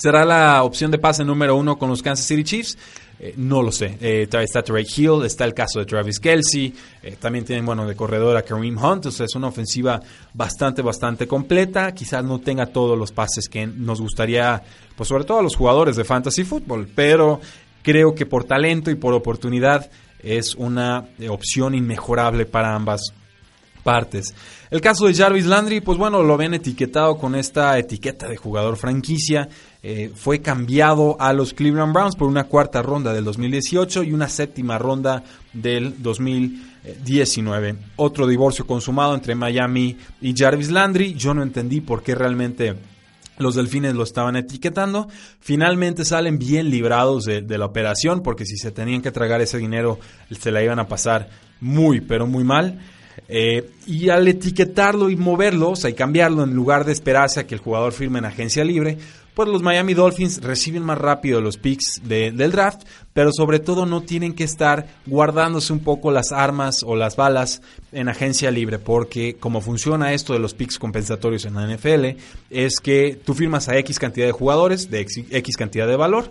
[0.00, 2.78] ¿Será la opción de pase número uno con los Kansas City Chiefs?
[3.18, 3.98] Eh, no lo sé.
[4.00, 7.94] Eh, está Trey Hill, está el caso de Travis Kelsey, eh, también tienen, bueno, de
[7.94, 10.00] corredor a Kareem Hunt, o sea, es una ofensiva
[10.32, 11.92] bastante, bastante completa.
[11.92, 14.62] Quizás no tenga todos los pases que nos gustaría,
[14.96, 17.38] pues sobre todo a los jugadores de fantasy football, pero
[17.82, 19.90] creo que por talento y por oportunidad
[20.22, 23.12] es una opción inmejorable para ambas
[23.82, 24.34] partes.
[24.70, 28.76] El caso de Jarvis Landry, pues bueno, lo ven etiquetado con esta etiqueta de jugador
[28.76, 29.48] franquicia.
[29.82, 34.28] Eh, fue cambiado a los Cleveland Browns por una cuarta ronda del 2018 y una
[34.28, 37.76] séptima ronda del 2019.
[37.96, 41.14] Otro divorcio consumado entre Miami y Jarvis Landry.
[41.14, 42.76] Yo no entendí por qué realmente
[43.38, 45.08] los delfines lo estaban etiquetando.
[45.40, 49.98] Finalmente salen bien librados de, la operación porque si se tenían que tragar ese dinero
[50.30, 52.78] se la iban a pasar muy, pero muy mal.
[53.28, 57.46] Eh, y al etiquetarlo y moverlo, o sea, y cambiarlo en lugar de esperarse a
[57.46, 58.98] que el jugador firme en agencia libre,
[59.40, 62.82] pues los Miami Dolphins reciben más rápido los picks del draft,
[63.14, 67.62] pero sobre todo no tienen que estar guardándose un poco las armas o las balas
[67.90, 72.18] en agencia libre, porque como funciona esto de los picks compensatorios en la NFL,
[72.50, 75.00] es que tú firmas a X cantidad de jugadores de
[75.30, 76.30] X cantidad de valor,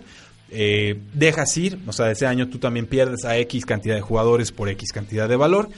[0.52, 4.50] eh, dejas ir, o sea, ese año tú también pierdes a X cantidad de jugadores
[4.50, 5.68] por X cantidad de valor.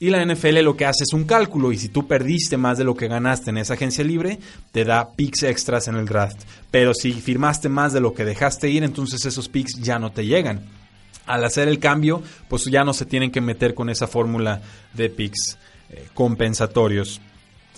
[0.00, 2.82] Y la NFL lo que hace es un cálculo y si tú perdiste más de
[2.84, 4.40] lo que ganaste en esa agencia libre,
[4.72, 6.40] te da picks extras en el draft.
[6.72, 10.26] Pero si firmaste más de lo que dejaste ir, entonces esos picks ya no te
[10.26, 10.64] llegan.
[11.26, 14.60] Al hacer el cambio, pues ya no se tienen que meter con esa fórmula
[14.92, 15.56] de picks
[15.90, 17.20] eh, compensatorios.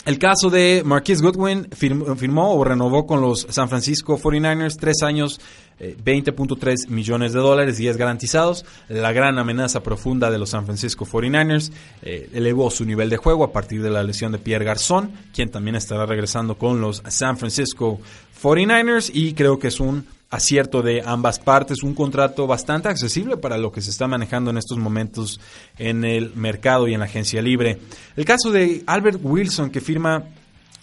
[0.05, 5.41] El caso de Marquise Goodwin firmó, o renovó con los San Francisco 49ers tres años,
[5.81, 8.65] 20.3 eh, millones de dólares, 10 garantizados.
[8.89, 13.45] La gran amenaza profunda de los San Francisco 49ers eh, elevó su nivel de juego
[13.45, 17.37] a partir de la lesión de Pierre Garzón, quien también estará regresando con los San
[17.37, 18.01] Francisco
[18.43, 23.57] 49ers y creo que es un acierto de ambas partes, un contrato bastante accesible para
[23.57, 25.41] lo que se está manejando en estos momentos
[25.79, 27.79] en el mercado y en la agencia libre.
[28.17, 30.25] El caso de Albert Wilson que firma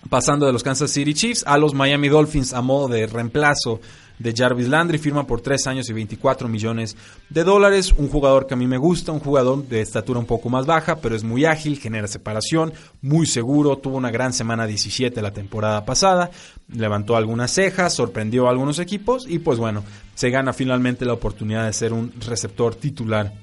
[0.10, 3.82] pasando de los Kansas City Chiefs a los Miami Dolphins a modo de reemplazo
[4.22, 6.96] de Jarvis Landry, firma por 3 años y 24 millones
[7.30, 7.94] de dólares.
[7.98, 10.98] Un jugador que a mí me gusta, un jugador de estatura un poco más baja,
[10.98, 15.86] pero es muy ágil, genera separación, muy seguro, tuvo una gran semana 17 la temporada
[15.86, 16.32] pasada,
[16.70, 19.84] levantó algunas cejas, sorprendió a algunos equipos y pues bueno,
[20.16, 23.34] se gana finalmente la oportunidad de ser un receptor titular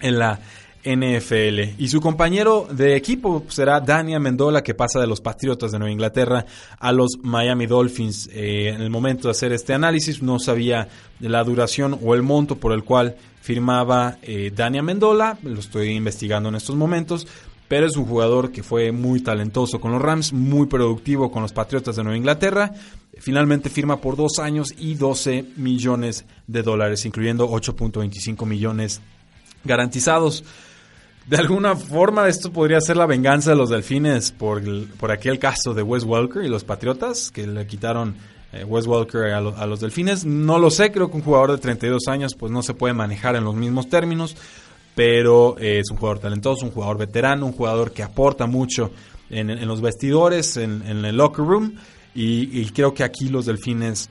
[0.00, 0.40] en la
[0.84, 1.80] NFL.
[1.82, 5.92] Y su compañero de equipo será Dania Mendola, que pasa de los Patriotas de Nueva
[5.92, 6.44] Inglaterra
[6.78, 8.28] a los Miami Dolphins.
[8.32, 10.88] Eh, en el momento de hacer este análisis no sabía
[11.20, 16.48] la duración o el monto por el cual firmaba eh, Dania Mendola, lo estoy investigando
[16.48, 17.26] en estos momentos,
[17.68, 21.52] pero es un jugador que fue muy talentoso con los Rams, muy productivo con los
[21.52, 22.72] Patriotas de Nueva Inglaterra.
[23.18, 29.00] Finalmente firma por dos años y 12 millones de dólares, incluyendo 8.25 millones
[29.64, 30.44] garantizados.
[31.26, 34.62] De alguna forma esto podría ser la venganza de los delfines por,
[34.98, 38.14] por aquel caso de Wes Welker y los Patriotas que le quitaron
[38.52, 40.26] eh, Wes Welker a, los delfines.
[40.26, 43.36] No lo sé, creo que un jugador de 32 años pues no se puede manejar
[43.36, 44.36] en los mismos términos,
[44.94, 48.90] pero eh, es un jugador talentoso, un jugador veterano, un jugador que aporta mucho
[49.30, 51.74] en, los vestidores, en, el locker room
[52.14, 54.08] y creo que aquí los delfines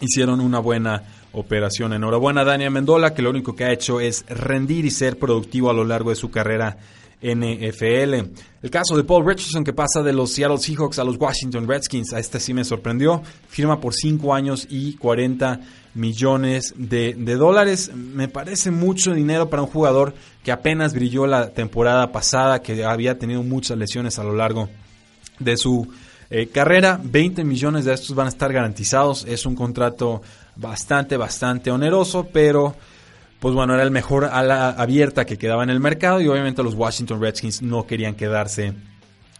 [0.00, 1.92] hicieron una buena operación.
[1.92, 5.70] Enhorabuena a Dania Mendola, que lo único que ha hecho es rendir y ser productivo
[5.70, 6.76] a lo largo de su carrera
[7.22, 8.14] NFL.
[8.62, 12.12] El caso de Paul Richardson que pasa de los Seattle Seahawks a los Washington Redskins,
[12.12, 13.22] a este sí me sorprendió.
[13.48, 15.60] Firma por 5 años y 40
[15.94, 17.92] millones de, dólares.
[17.94, 23.18] Me parece mucho dinero para un jugador que apenas brilló la temporada pasada, que había
[23.18, 24.68] tenido muchas lesiones a lo largo
[25.38, 25.88] de su
[26.30, 26.98] eh, carrera.
[27.02, 29.26] 20 millones de estos van a estar garantizados.
[29.26, 30.22] Es un contrato
[30.60, 32.74] bastante, bastante oneroso, pero
[33.40, 36.74] pues bueno, era el mejor ala abierta que quedaba en el mercado y obviamente los
[36.74, 38.74] Washington Redskins no querían quedarse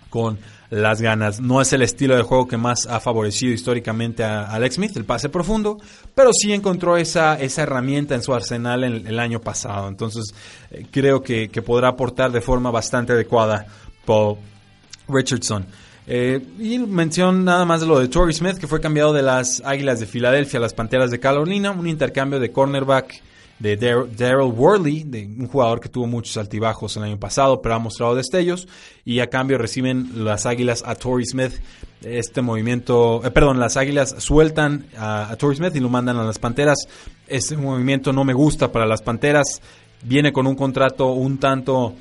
[0.08, 0.38] con
[0.70, 1.40] las ganas.
[1.40, 5.04] No es el estilo de juego que más ha favorecido históricamente a Alex Smith, el
[5.04, 5.78] pase profundo,
[6.14, 9.88] pero sí encontró esa, esa herramienta en su arsenal en, el año pasado.
[9.88, 10.34] Entonces
[10.70, 13.66] eh, creo que, podrá aportar de forma bastante adecuada
[14.06, 14.38] Paul
[15.08, 15.66] Richardson.
[16.12, 19.62] Eh, y mención nada más de lo de Torrey Smith, que fue cambiado de las
[19.64, 23.22] Águilas de Filadelfia a las Panteras de Carolina, un intercambio de cornerback
[23.60, 27.78] de Daryl Worley, de un jugador que tuvo muchos altibajos el año pasado, pero ha
[27.78, 28.66] mostrado destellos,
[29.04, 31.52] y a cambio reciben las Águilas a Torrey Smith.
[32.02, 36.24] Este movimiento, eh, perdón, las Águilas sueltan a, a Torrey Smith y lo mandan a
[36.24, 36.88] las Panteras.
[37.28, 39.62] Este movimiento no me gusta para las Panteras.
[40.02, 41.94] Viene con un contrato un tanto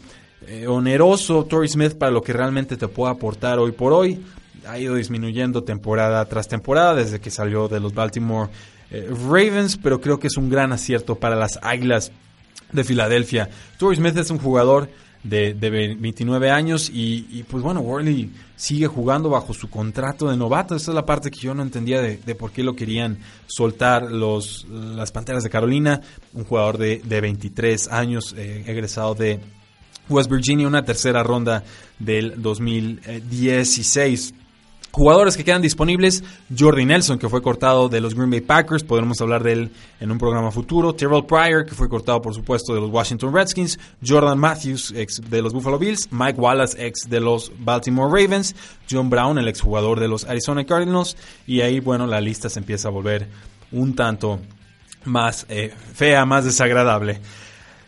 [0.47, 4.23] eh, oneroso Torrey Smith para lo que realmente te puede aportar hoy por hoy.
[4.67, 8.49] Ha ido disminuyendo temporada tras temporada desde que salió de los Baltimore
[8.91, 12.11] eh, Ravens, pero creo que es un gran acierto para las Águilas
[12.71, 13.49] de Filadelfia.
[13.77, 14.89] Torrey Smith es un jugador
[15.23, 20.75] de, 29 años y, pues bueno, Worley sigue jugando bajo su contrato de novato.
[20.75, 24.65] Esa es la parte que yo no entendía de, por qué lo querían soltar los,
[24.69, 26.01] las Panteras de Carolina.
[26.33, 29.39] Un jugador de, 23 años, eh, egresado de
[30.09, 31.63] West Virginia, una tercera ronda
[31.99, 34.33] del 2016.
[34.91, 36.23] Jugadores que quedan disponibles,
[36.57, 40.11] Jordi Nelson, que fue cortado de los Green Bay Packers, podremos hablar de él en
[40.11, 40.93] un programa futuro.
[40.95, 43.79] Terrell Pryor, que fue cortado por supuesto de los Washington Redskins.
[44.05, 46.09] Jordan Matthews, ex de los Buffalo Bills.
[46.11, 48.55] Mike Wallace, ex de los Baltimore Ravens.
[48.89, 51.15] John Brown, el exjugador de los Arizona Cardinals.
[51.45, 53.27] Y ahí, bueno, la lista se empieza a volver
[53.71, 54.39] un tanto
[55.05, 57.21] más eh, fea, más desagradable.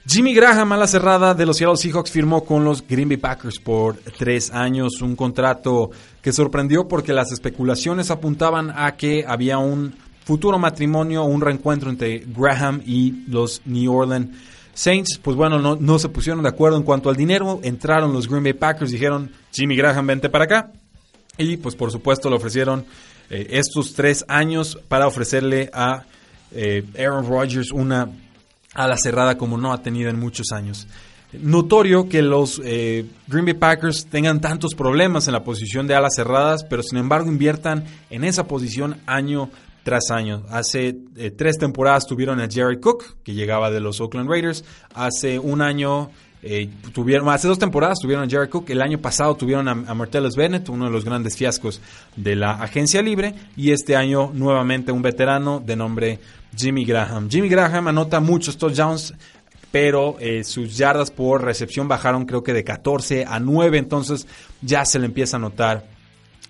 [0.07, 3.59] Jimmy Graham, a la cerrada de los Seattle Seahawks, firmó con los Green Bay Packers
[3.59, 5.91] por tres años, un contrato
[6.23, 9.93] que sorprendió porque las especulaciones apuntaban a que había un
[10.25, 14.35] futuro matrimonio, un reencuentro entre Graham y los New Orleans
[14.73, 15.19] Saints.
[15.21, 18.53] Pues bueno, no, se pusieron de acuerdo en cuanto al dinero, entraron los Green Bay
[18.53, 20.71] Packers, dijeron, Jimmy Graham, vente para acá.
[21.37, 22.85] Y pues por supuesto le ofrecieron
[23.29, 26.05] eh, estos tres años para ofrecerle a
[26.53, 28.09] eh, Aaron Rodgers una
[28.73, 30.87] a la cerrada como no ha tenido en muchos años.
[31.33, 36.15] Notorio que los eh, Green Bay Packers tengan tantos problemas en la posición de alas
[36.15, 39.49] cerradas, pero sin embargo inviertan en esa posición año
[39.83, 40.43] tras año.
[40.49, 44.65] Hace eh, tres temporadas tuvieron a Jerry Cook, que llegaba de los Oakland Raiders.
[44.93, 46.11] Hace un año
[46.43, 48.69] eh, tuvieron, hace dos temporadas tuvieron a Jerry Cook.
[48.69, 51.81] El año pasado tuvieron a, a, Martellus Bennett, uno de los grandes fiascos
[52.15, 53.33] de la agencia libre.
[53.55, 56.19] Y este año nuevamente un veterano de nombre
[56.55, 57.29] Jimmy Graham.
[57.29, 59.13] Jimmy Graham anota muchos touchdowns,
[59.71, 64.27] pero eh, sus yardas por recepción bajaron creo que de 14 a 9, entonces
[64.61, 65.85] ya se le empieza a notar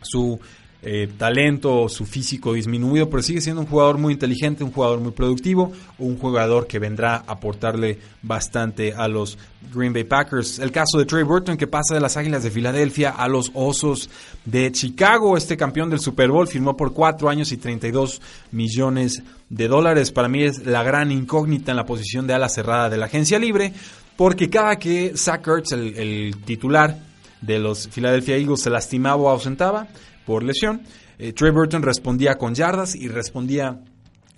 [0.02, 0.40] su
[0.84, 5.12] eh, talento, su físico disminuido, pero sigue siendo un jugador muy inteligente, un jugador muy
[5.12, 9.38] productivo, un jugador que vendrá a aportarle bastante a los
[9.74, 10.58] Green Bay Packers.
[10.58, 14.10] El caso de Trey Burton que pasa de las Águilas de Filadelfia a los Osos
[14.44, 18.20] de Chicago, este campeón del Super Bowl firmó por 4 años y 32
[18.52, 20.12] millones de dólares.
[20.12, 23.38] Para mí es la gran incógnita en la posición de ala cerrada de la agencia
[23.38, 23.72] libre,
[24.16, 26.98] porque cada que Zach Ertz, el, el titular
[27.42, 29.88] de los Philadelphia Eagles, se lastimaba o ausentaba,
[30.26, 30.82] por lesión.
[31.18, 33.80] Eh, Trey Burton respondía con yardas y respondía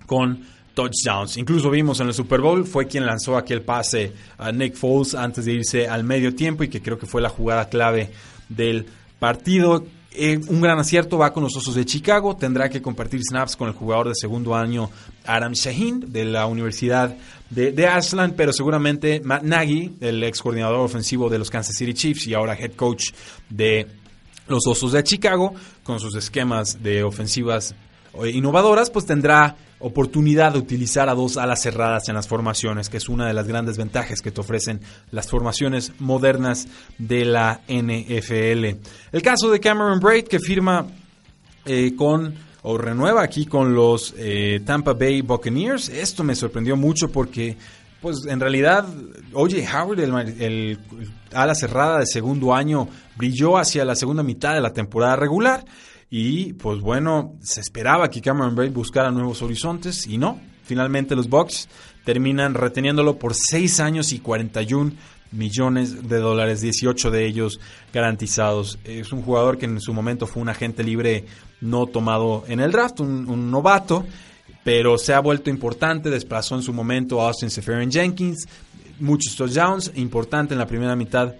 [0.06, 0.44] con
[0.74, 1.36] touchdowns.
[1.36, 5.44] Incluso vimos en el Super Bowl, fue quien lanzó aquel pase a Nick Foles antes
[5.44, 8.10] de irse al medio tiempo y que creo que fue la jugada clave
[8.48, 8.86] del
[9.18, 9.86] partido.
[10.16, 12.36] Eh, un gran acierto va con los Osos de Chicago.
[12.36, 14.90] Tendrá que compartir snaps con el jugador de segundo año
[15.24, 17.16] Adam Shaheen de la Universidad
[17.50, 21.94] de, de Ashland, pero seguramente Matt Nagy, el ex coordinador ofensivo de los Kansas City
[21.94, 23.10] Chiefs y ahora head coach
[23.48, 23.88] de
[24.46, 27.74] los Osos de Chicago, con sus esquemas de ofensivas
[28.22, 32.96] eh, innovadoras, pues tendrá oportunidad de utilizar a dos alas cerradas en las formaciones, que
[32.96, 34.80] es una de las grandes ventajas que te ofrecen
[35.10, 38.78] las formaciones modernas de la NFL.
[39.12, 40.86] El caso de Cameron Braid, que firma
[41.66, 42.34] eh, con
[42.66, 45.90] o renueva aquí con los eh, Tampa Bay Buccaneers.
[45.90, 47.58] Esto me sorprendió mucho porque
[48.04, 48.84] pues en realidad,
[49.32, 50.78] oye, Howard, el,
[51.32, 52.86] ala cerrada de segundo año,
[53.16, 55.64] brilló hacia la segunda mitad de la temporada regular.
[56.10, 60.38] Y pues bueno, se esperaba que Cameron Braid buscara nuevos horizontes y no.
[60.64, 61.66] Finalmente los Bucks
[62.04, 64.92] terminan reteniéndolo por 6 años y 41
[65.32, 67.58] millones de dólares, 18 de ellos
[67.90, 68.78] garantizados.
[68.84, 71.24] Es un jugador que en su momento fue un agente libre
[71.62, 74.04] no tomado en el draft, un novato
[74.64, 78.48] pero se ha vuelto importante, desplazó en su momento a Austin Seferian Jenkins,
[78.98, 81.34] muchos touchdowns, importante en la primera mitad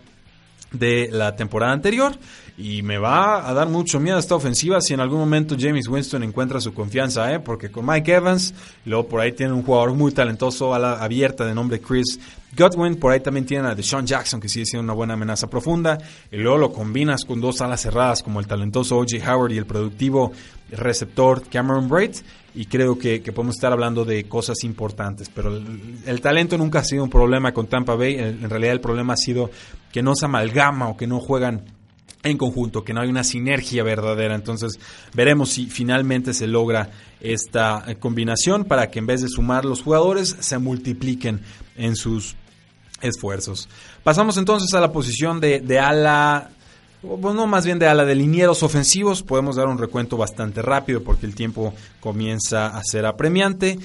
[0.71, 2.13] de la temporada anterior
[2.57, 6.23] y me va a dar mucho miedo esta ofensiva si en algún momento James Winston
[6.23, 7.41] encuentra su confianza, ¿eh?
[7.41, 11.45] porque con Mike Evans, luego por ahí tiene un jugador muy talentoso a la abierta
[11.45, 12.19] de nombre Chris
[12.57, 15.99] Godwin, por ahí también tienen a Deshaun Jackson, que sigue siendo una buena amenaza profunda,
[16.31, 19.17] y luego lo combinas con dos alas cerradas como el talentoso O.J.
[19.29, 20.31] Howard y el productivo
[20.77, 22.17] receptor Cameron Braid,
[22.55, 27.03] y creo que, podemos estar hablando de cosas importantes, pero el, talento nunca ha sido
[27.03, 29.51] un problema con Tampa Bay, en realidad el problema ha sido
[29.93, 31.65] que no se amalgama o que no juegan
[32.25, 34.35] en conjunto, que no hay una sinergia verdadera.
[34.35, 34.81] Entonces
[35.15, 39.83] veremos si finalmente se logra esta eh, combinación para que en vez de sumar los
[39.83, 41.41] jugadores se multipliquen
[41.77, 42.35] en sus
[43.03, 43.69] esfuerzos.
[44.03, 46.51] Pasamos entonces a la posición de, de ala,
[47.05, 49.23] bueno, más bien de ala de linieros ofensivos.
[49.23, 53.79] Podemos dar un recuento bastante rápido porque el tiempo comienza a ser apremiante.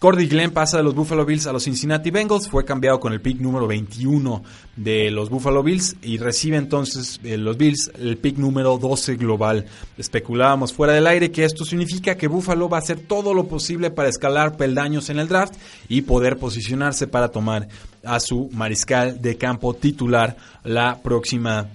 [0.00, 3.20] Cordy Glenn pasa de los Buffalo Bills a los Cincinnati Bengals, fue cambiado con el
[3.20, 4.42] pick número 21
[4.74, 9.66] de los Buffalo Bills y recibe entonces eh, los Bills el pick número 12 global.
[9.98, 13.90] Especulábamos fuera del aire que esto significa que Buffalo va a hacer todo lo posible
[13.90, 15.56] para escalar peldaños en el draft
[15.86, 17.68] y poder posicionarse para tomar
[18.02, 21.68] a su mariscal de campo titular la próxima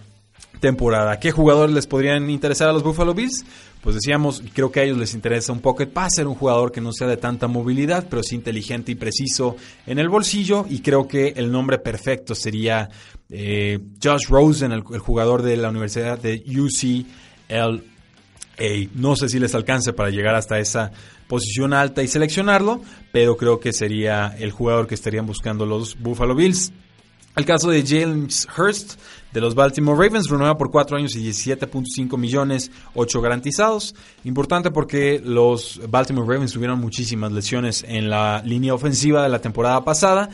[0.65, 1.19] temporada.
[1.19, 3.45] ¿Qué jugadores les podrían interesar a los Buffalo Bills?
[3.85, 6.91] pues decíamos, creo que a ellos les interesa un pocket passer, un jugador que no
[6.91, 10.65] sea de tanta movilidad, pero es inteligente y preciso en el bolsillo.
[10.67, 12.89] Y creo que el nombre perfecto sería
[13.29, 17.79] eh, Josh Rosen, el, jugador de la Universidad de UCLA.
[18.95, 20.91] No sé si les alcance para llegar hasta esa
[21.27, 26.33] posición alta y seleccionarlo, pero creo que sería el jugador que estarían buscando los Buffalo
[26.33, 26.73] Bills.
[27.35, 28.97] El caso de James Hurst
[29.33, 33.93] de los Baltimore Ravens renueva por 4 años y 17.5 millones, 8 garantizados.
[34.23, 39.83] Importante porque los Baltimore Ravens tuvieron muchísimas lesiones en la línea ofensiva de la temporada
[39.83, 40.29] pasada.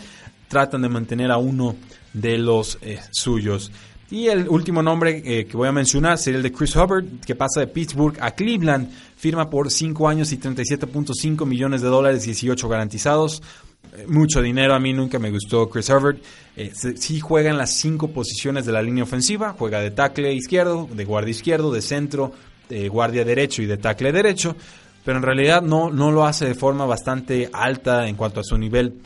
[0.47, 1.75] Tratan de mantener a uno
[2.13, 3.71] de los eh, suyos.
[4.11, 7.33] Y el último nombre eh, que voy a mencionar sería el de Chris Hubbard, que
[7.33, 8.91] pasa de Pittsburgh a Cleveland.
[9.15, 13.41] Firma por 5 años y 37.5 millones de dólares, 18 garantizados
[14.07, 14.73] mucho dinero.
[14.73, 16.23] A mí nunca me gustó Chris Herbert.
[16.55, 19.55] Eh, sí juega en las cinco posiciones de la línea ofensiva.
[19.57, 22.31] Juega de tackle izquierdo, de guardia izquierdo, de centro,
[22.69, 24.55] de guardia derecho y de tackle derecho.
[25.03, 28.57] Pero en realidad no, no lo hace de forma bastante alta en cuanto a su
[28.57, 29.01] nivel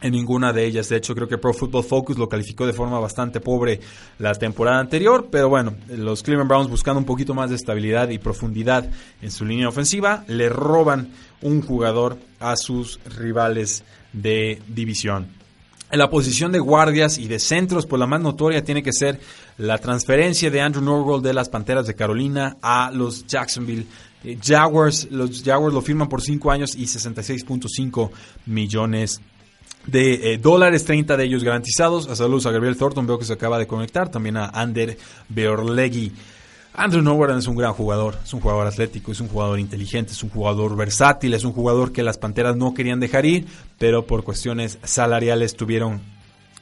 [0.00, 0.88] en ninguna de ellas.
[0.88, 3.80] De hecho, creo que Pro Football Focus lo calificó de forma bastante pobre
[4.18, 5.28] la temporada anterior.
[5.30, 8.88] Pero bueno, los Cleveland Browns buscando un poquito más de estabilidad y profundidad
[9.20, 11.10] en su línea ofensiva, le roban
[11.42, 15.26] un jugador a sus rivales de división.
[15.90, 19.18] En la posición de guardias y de centros, pues la más notoria tiene que ser
[19.56, 23.86] la transferencia de Andrew Norwell de las Panteras de Carolina a los Jacksonville
[24.22, 25.08] eh, Jaguars.
[25.10, 28.10] Los Jaguars lo firman por 5 años y 66.5
[28.46, 29.20] millones
[29.86, 32.06] de eh, dólares, 30 de ellos garantizados.
[32.08, 34.10] A saludos a Gabriel Thornton, veo que se acaba de conectar.
[34.10, 34.98] También a Ander
[35.30, 36.12] Beorlegui.
[36.78, 40.22] Andrew Norwood es un gran jugador, es un jugador atlético, es un jugador inteligente, es
[40.22, 43.46] un jugador versátil, es un jugador que las Panteras no querían dejar ir,
[43.78, 46.00] pero por cuestiones salariales tuvieron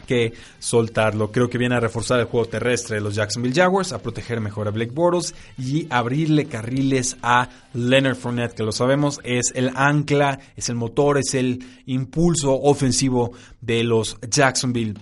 [0.07, 1.31] que soltarlo.
[1.33, 4.69] Creo que viene a reforzar el juego terrestre de los Jacksonville Jaguars, a proteger mejor
[4.69, 10.41] a Blake Bortles y abrirle carriles a Leonard Fournette, que lo sabemos es el ancla,
[10.57, 14.95] es el motor, es el impulso ofensivo de los Jacksonville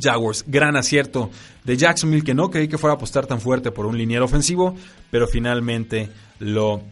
[0.00, 0.44] Jaguars.
[0.46, 1.30] Gran acierto
[1.64, 4.74] de Jacksonville que no creí que fuera a apostar tan fuerte por un liniero ofensivo,
[5.10, 6.82] pero finalmente lo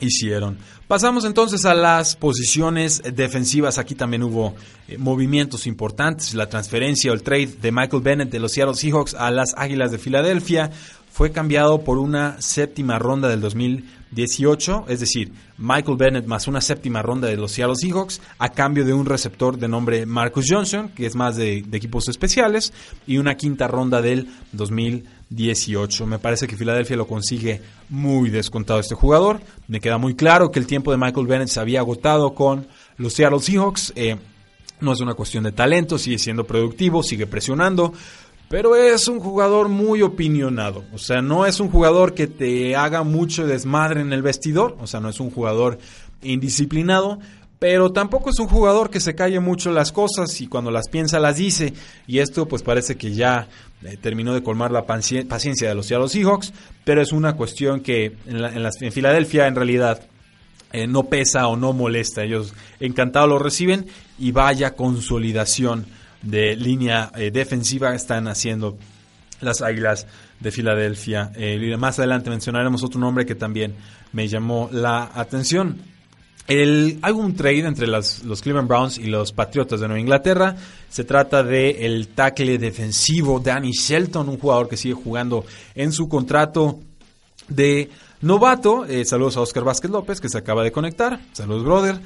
[0.00, 0.58] hicieron.
[0.86, 3.78] Pasamos entonces a las posiciones defensivas.
[3.78, 4.54] Aquí también hubo
[4.88, 6.32] eh, movimientos importantes.
[6.34, 9.90] La transferencia o el trade de Michael Bennett de los Seattle Seahawks a las Águilas
[9.90, 10.70] de Filadelfia
[11.12, 13.40] fue cambiado por una séptima ronda del
[14.10, 18.84] 2018, es decir, Michael Bennett más una séptima ronda de los Seattle Seahawks a cambio
[18.84, 22.72] de un receptor de nombre Marcus Johnson, que es más de, equipos especiales,
[23.06, 26.06] y una quinta ronda del 2018.
[26.06, 29.40] Me parece que Filadelfia lo consigue muy descontado este jugador.
[29.66, 33.12] Me queda muy claro que el tiempo de Michael Bennett se había agotado con los
[33.12, 33.92] Seattle Seahawks.
[33.94, 34.16] Eh,
[34.80, 37.92] no es una cuestión de talento, sigue siendo productivo, sigue presionando,
[38.48, 40.84] pero es un jugador muy opinionado.
[40.92, 44.76] O sea, no es un jugador que te haga mucho desmadre en el vestidor.
[44.80, 45.78] O sea, no es un jugador
[46.22, 47.18] indisciplinado.
[47.58, 51.18] Pero tampoco es un jugador que se calle mucho las cosas y cuando las piensa
[51.18, 51.74] las dice.
[52.06, 53.48] Y esto pues parece que ya
[53.82, 56.54] eh, terminó de colmar la paciencia de los Seattle Seahawks.
[56.84, 60.06] Pero es una cuestión que en, Filadelfia en realidad
[60.72, 62.22] eh, no pesa o no molesta.
[62.22, 63.88] Ellos encantados lo reciben
[64.18, 68.76] y vaya consolidación de línea eh, defensiva están haciendo
[69.40, 70.06] las Águilas
[70.40, 71.32] de Filadelfia.
[71.36, 73.74] Eh, más adelante mencionaremos otro nombre que también
[74.12, 75.80] me llamó la atención.
[76.46, 80.56] El, hay un trade entre los Cleveland Browns y los Patriotas de Nueva Inglaterra.
[80.88, 85.44] Se trata de el tackle defensivo Danny Shelton, un jugador que sigue jugando
[85.74, 86.80] en su contrato
[87.48, 87.90] de
[88.22, 88.86] novato.
[88.86, 91.20] Eh, saludos a Oscar Vázquez López, que se acaba de conectar.
[91.32, 92.00] Saludos, brother.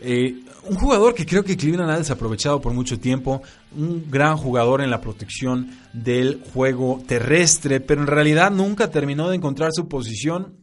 [0.00, 3.42] Eh, un jugador que creo que Cleveland ha desaprovechado por mucho tiempo,
[3.74, 9.36] un gran jugador en la protección del juego terrestre, pero en realidad nunca terminó de
[9.36, 10.54] encontrar su posición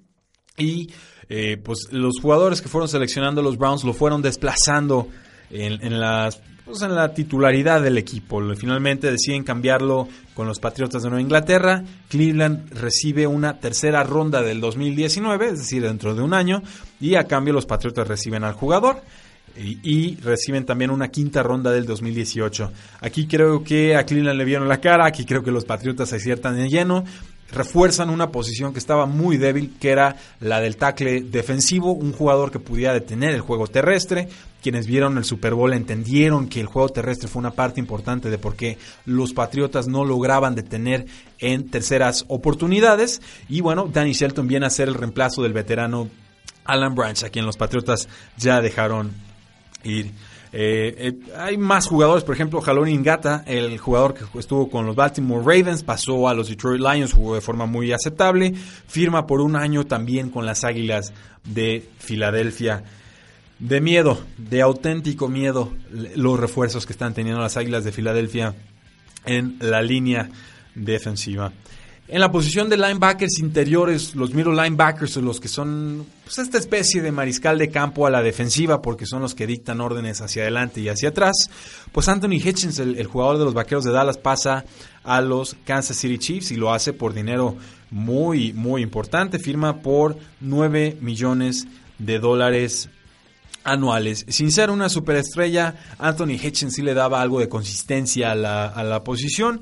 [0.57, 0.91] y
[1.29, 5.07] eh, pues los jugadores que fueron seleccionando los Browns lo fueron desplazando
[5.49, 5.79] en,
[6.65, 8.41] pues en la titularidad del equipo.
[8.55, 11.83] Finalmente deciden cambiarlo con los Patriotas de Nueva Inglaterra.
[12.09, 16.61] Cleveland recibe una tercera ronda del 2019, es decir, dentro de un año,
[16.99, 19.01] y a cambio los Patriotas reciben al jugador.
[19.55, 22.71] Y, reciben también una quinta ronda del 2018.
[23.01, 26.15] Aquí creo que a Cleveland le vieron la cara, aquí creo que los Patriotas se
[26.15, 27.03] aciertan en lleno
[27.53, 32.51] refuerzan una posición que estaba muy débil, que era la del tackle defensivo, un jugador
[32.51, 34.27] que pudiera detener el juego terrestre.
[34.61, 38.37] Quienes vieron el Super Bowl entendieron que el juego terrestre fue una parte importante de
[38.37, 41.05] por qué los Patriotas no lograban detener
[41.39, 43.21] en terceras oportunidades.
[43.49, 46.09] Y bueno, Danny Shelton viene a ser el reemplazo del veterano
[46.65, 49.11] Alan Branch, a quien los Patriotas ya dejaron
[49.83, 50.11] ir.
[50.55, 54.95] Eh, eh, hay más jugadores, por ejemplo, Jalón Ingata, el jugador que estuvo con los
[54.95, 58.53] Baltimore Ravens, pasó a los Detroit Lions, jugó de forma muy aceptable,
[58.87, 61.11] firma por un año también con las Águilas
[61.43, 62.83] de Filadelfia.
[63.57, 65.73] De miedo, de auténtico miedo,
[66.15, 68.53] los refuerzos que están teniendo las Águilas de Filadelfia
[69.25, 70.29] en la línea
[70.75, 71.51] defensiva.
[72.13, 76.59] En la posición de linebackers interiores, los middle linebackers son los que son pues, esta
[76.59, 80.43] especie de mariscal de campo a la defensiva porque son los que dictan órdenes hacia
[80.43, 81.49] adelante y hacia atrás.
[81.91, 84.63] Pues Anthony Hitchens, el, jugador de los Vaqueros de Dallas, pasa
[85.03, 87.55] a los Kansas City Chiefs y lo hace por dinero
[87.89, 89.39] muy, muy importante.
[89.39, 91.65] Firma por 9 millones
[91.97, 92.89] de dólares
[93.63, 94.23] anuales.
[94.27, 98.83] Sin ser una superestrella, Anthony Hitchens sí le daba algo de consistencia a la, a
[98.83, 99.61] la posición.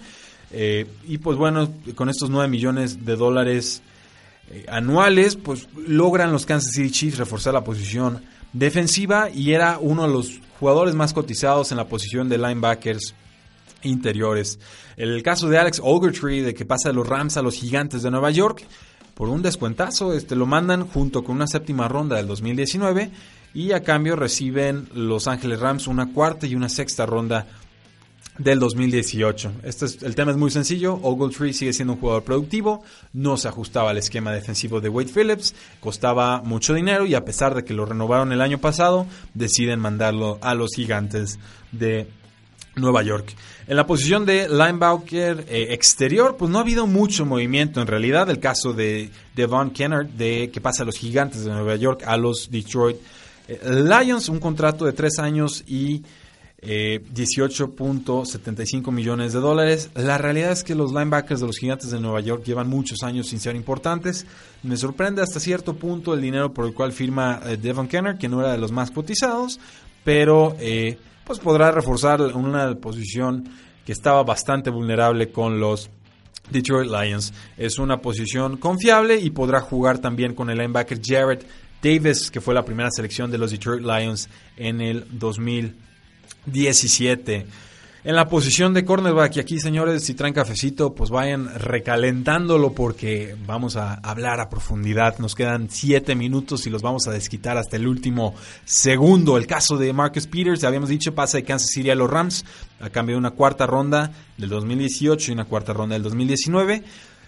[0.54, 3.82] Eh, y pues bueno, con estos 9 millones de dólares
[4.50, 8.22] eh, anuales, pues logran los Kansas City Chiefs reforzar la posición
[8.54, 13.16] defensiva y era uno de los jugadores más cotizados en la posición de linebackers
[13.84, 14.60] interiores.
[14.98, 18.12] El caso de Alex Ogletree, de que pasa de los Rams a los Gigantes de
[18.12, 18.64] Nueva York,
[19.16, 23.12] por un descuentazo, este, lo mandan junto con una séptima ronda del 2019
[23.54, 27.48] y a cambio reciben Los Ángeles Rams una cuarta y una sexta ronda
[28.44, 29.52] del 2018.
[29.64, 31.00] Este es, el tema es muy sencillo.
[31.02, 32.84] Ogletree sigue siendo un jugador productivo,
[33.14, 37.56] no se ajustaba al esquema defensivo de Wade Phillips, costaba mucho dinero y a pesar
[37.56, 41.40] de que lo renovaron el año pasado, deciden mandarlo a los gigantes
[41.72, 42.08] de
[42.76, 43.36] Nueva York.
[43.68, 48.30] En la posición de linebacker eh, exterior, pues no ha habido mucho movimiento en realidad.
[48.30, 52.18] El caso de Devon Kennard, de que pasa a los gigantes de Nueva York a
[52.18, 52.98] los Detroit
[53.48, 56.02] eh, Lions, un contrato de tres años y
[56.62, 59.90] 18.75 eh, millones de dólares.
[59.96, 63.28] La realidad es que los linebackers de los gigantes de Nueva York llevan muchos años
[63.28, 64.28] sin ser importantes.
[64.62, 68.30] Me sorprende hasta cierto punto el dinero por el cual firma eh, Devon Kenner, que
[68.30, 69.60] no era de los más cotizados,
[70.04, 73.50] pero eh, pues podrá reforzar una posición
[73.86, 75.90] que estaba bastante vulnerable con los
[76.52, 77.34] Detroit Lions.
[77.58, 81.40] Es una posición confiable y podrá jugar también con el linebacker Jared
[81.82, 85.90] Davis, que fue la primera selección de los Detroit Lions en el 2000.
[86.46, 87.46] 17.
[88.04, 93.36] En la posición de cornerback, y aquí señores, si traen cafecito, pues vayan recalentándolo porque
[93.46, 95.20] vamos a hablar a profundidad.
[95.20, 98.34] Nos quedan 7 minutos y los vamos a desquitar hasta el último
[98.66, 99.38] segundo.
[99.38, 102.44] El caso de Marcus Peters, ya habíamos dicho, pasa de Kansas City a los Rams
[102.80, 106.84] a cambio de una cuarta ronda del 2018 y una cuarta ronda del 2019.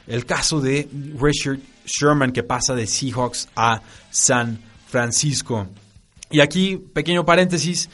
[0.07, 0.89] El caso de
[1.21, 5.67] Richard Sherman que pasa de Seahawks a San Francisco.
[6.31, 7.91] Y aquí, pequeño paréntesis,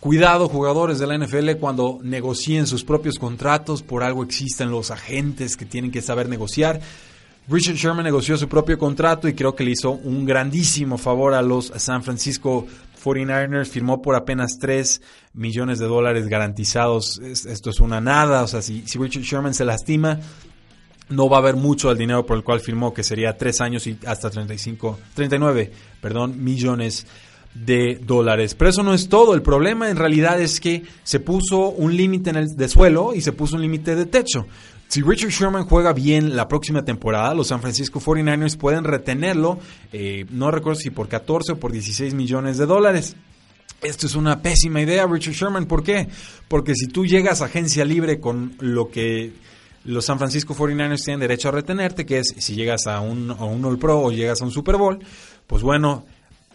[0.00, 5.56] Cuidado jugadores de la NFL cuando negocien sus propios contratos, por algo existen los agentes
[5.56, 6.80] que tienen que saber negociar.
[7.48, 11.42] Richard Sherman negoció su propio contrato y creo que le hizo un grandísimo favor a
[11.42, 12.66] los San Francisco
[13.02, 13.66] 49ers.
[13.66, 15.00] Firmó por apenas 3
[15.32, 17.18] millones de dólares garantizados.
[17.18, 18.44] Esto es una nada.
[18.44, 20.20] O sea, si, Richard Sherman se lastima,
[21.08, 23.86] no va a haber mucho del dinero por el cual firmó, que sería 3 años
[23.88, 27.06] y hasta 35, 39 perdón, millones
[27.54, 28.54] de dólares.
[28.54, 29.34] Pero eso no es todo.
[29.34, 33.56] El problema en realidad es que se puso un límite de suelo y se puso
[33.56, 34.46] un límite de techo.
[34.88, 39.58] Si Richard Sherman juega bien la próxima temporada, los San Francisco 49ers pueden retenerlo,
[39.92, 43.14] eh, no recuerdo si por 14 o por 16 millones de dólares.
[43.82, 45.66] Esto es una pésima idea, Richard Sherman.
[45.66, 46.08] ¿Por qué?
[46.48, 49.32] Porque si tú llegas a agencia libre con lo que
[49.84, 53.44] los San Francisco 49ers tienen derecho a retenerte, que es si llegas a un, a
[53.44, 54.98] un All Pro o llegas a un Super Bowl,
[55.46, 56.06] pues bueno,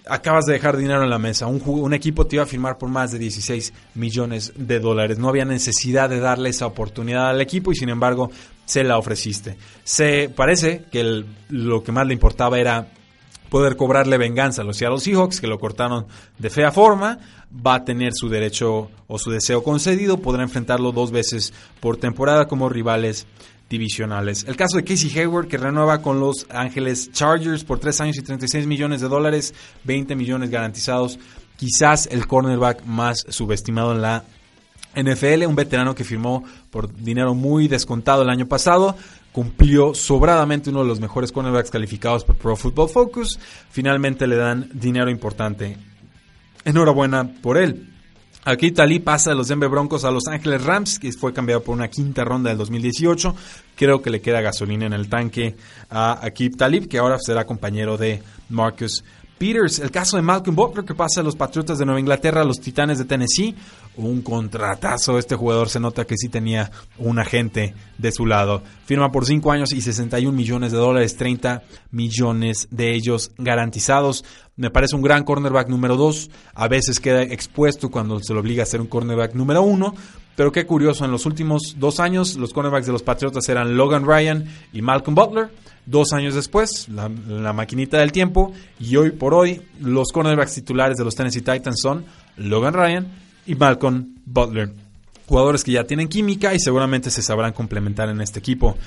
[0.08, 1.48] acabas de dejar dinero en la mesa.
[1.48, 5.18] Un, equipo te iba a firmar por más de 16 millones de dólares.
[5.18, 8.32] No había necesidad de darle esa oportunidad al equipo y sin embargo
[8.66, 9.58] se la ofreciste.
[9.84, 12.88] Se parece que lo que más le importaba era
[13.50, 16.08] poder cobrarle venganza a los Seattle Seahawks, que lo cortaron
[16.40, 17.20] de fea forma,
[17.56, 22.48] va a tener su derecho o su deseo concedido, podrá enfrentarlo dos veces por temporada
[22.48, 23.28] como rivales
[23.74, 24.46] divisionales.
[24.48, 28.22] El caso de Casey Hayward, que renueva con los Ángeles Chargers por 3 años y
[28.22, 31.18] 36 millones de dólares, 20 millones garantizados.
[31.58, 34.26] Quizás el cornerback más subestimado en la
[34.96, 38.96] NFL, un veterano que firmó por dinero muy descontado el año pasado,
[39.32, 43.40] cumplió sobradamente uno de los mejores cornerbacks calificados por Pro Football Focus.
[43.72, 45.78] Finalmente le dan dinero importante.
[46.64, 47.93] Enhorabuena por él.
[48.46, 51.76] Aquí Talí pasa de los Denver Broncos a Los Ángeles Rams, que fue cambiado por
[51.76, 53.34] una quinta ronda del 2018.
[53.78, 55.56] Creo que le queda gasolina en el tanque
[55.90, 59.02] a Akib Talib, que ahora será compañero de Marcus
[59.44, 59.80] Peters.
[59.80, 62.62] El caso de Malcolm Butler, que pasa a los Patriotas de Nueva Inglaterra a los
[62.62, 63.54] Titanes de Tennessee.
[63.98, 65.18] Un contratazo.
[65.18, 68.64] Este jugador se nota que sí tenía un agente de su lado.
[68.86, 74.24] Firma por 5 años y 61 millones de dólares, 30 millones de ellos garantizados.
[74.56, 76.30] Me parece un gran cornerback número 2.
[76.54, 79.94] A veces queda expuesto cuando se lo obliga a ser un cornerback número 1.
[80.36, 84.06] Pero qué curioso, en los últimos dos años los cornerbacks de los Patriotas eran Logan
[84.06, 85.50] Ryan y Malcolm Butler.
[85.86, 88.54] Dos años después, la, maquinita del tiempo.
[88.80, 92.06] Y hoy por hoy, los cornerbacks titulares de los Tennessee Titans son
[92.38, 93.08] Logan Ryan
[93.46, 94.72] y Malcolm Butler
[95.28, 98.78] jugadores que ya tienen química y seguramente se sabrán complementar en este equipo.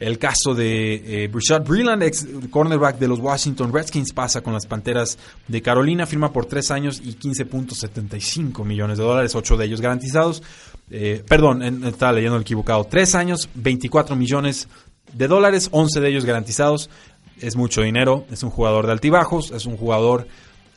[0.00, 4.66] El caso de eh, Brishad Breland, ex cornerback de los Washington Redskins, pasa con las
[4.66, 9.80] Panteras de Carolina, firma por 3 años y 15.75 millones de dólares, 8 de ellos
[9.80, 10.42] garantizados.
[10.90, 12.84] Eh, perdón, estaba leyendo el equivocado.
[12.84, 14.68] 3 años, 24 millones
[15.12, 16.90] de dólares, 11 de ellos garantizados.
[17.40, 20.28] Es mucho dinero, es un jugador de altibajos, es un jugador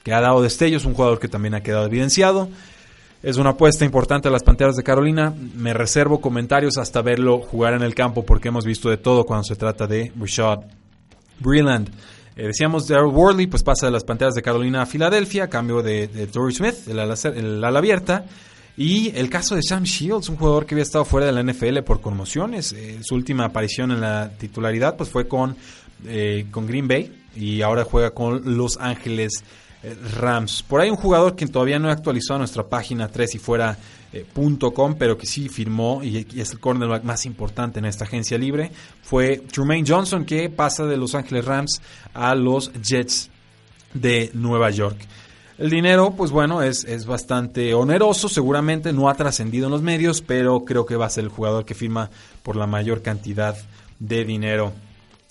[0.04, 2.50] que ha dado destellos, un jugador que también ha quedado evidenciado.
[3.24, 5.34] Es una apuesta importante a las Panteras de Carolina.
[5.56, 9.44] Me reservo comentarios hasta verlo jugar en el campo porque hemos visto de todo cuando
[9.44, 10.60] se trata de Rashad
[11.40, 11.90] Breland.
[12.36, 16.08] Eh, decíamos Daryl Worley, pues pasa de las Panteras de Carolina a Filadelfia, cambio de,
[16.08, 17.00] de Smith, el
[17.64, 18.26] ala, abierta.
[18.78, 21.80] Y el caso de Sam Shields, un jugador que había estado fuera de la NFL
[21.80, 22.74] por conmociones.
[22.74, 25.56] Eh, su última aparición en la titularidad pues fue con,
[26.06, 29.44] eh, con Green Bay y ahora juega con Los Ángeles
[29.84, 30.64] eh, Rams.
[30.64, 33.78] Por ahí un jugador que todavía no ha actualizado nuestra página 3 y fuera
[34.14, 34.26] eh,
[34.98, 38.72] pero que sí firmó y, es el cornerback más importante en esta agencia libre,
[39.04, 41.82] fue Trumaine Johnson que pasa de Los Ángeles Rams
[42.14, 43.30] a los Jets
[43.94, 44.98] de Nueva York.
[45.58, 50.22] El dinero, pues bueno, es, es bastante oneroso, seguramente no ha trascendido en los medios,
[50.22, 52.12] pero creo que va a ser el jugador que firma
[52.44, 53.58] por la mayor cantidad
[54.00, 54.74] de dinero.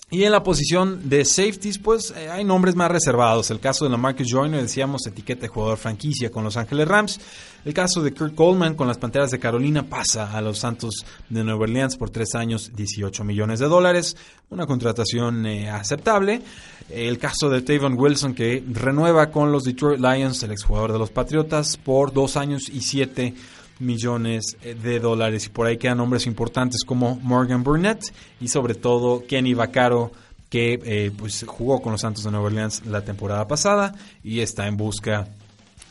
[0.09, 3.51] Y en la posición de safeties, pues eh, hay nombres más reservados.
[3.51, 7.19] El caso de la Marcus Joyner, decíamos, etiqueta de jugador franquicia con Los Ángeles Rams.
[7.65, 11.43] El caso de Kurt Coleman con las Panteras de Carolina pasa a los Santos de
[11.43, 14.15] Nueva Orleans por tres años, 18 millones de dólares.
[14.49, 16.41] Una contratación eh, aceptable.
[16.89, 21.11] El caso de Tavon Wilson que renueva con los Detroit Lions, el exjugador de los
[21.11, 25.45] Patriotas, por dos años y siete millones eh, de dólares.
[25.45, 30.11] Y por ahí quedan nombres importantes como Morgan Burnett y sobre todo Kenny Vaccaro,
[30.49, 34.67] que eh, pues jugó con los Santos de Nueva Orleans la temporada pasada y está
[34.67, 35.27] en busca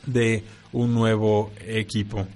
[0.04, 2.26] de un nuevo equipo.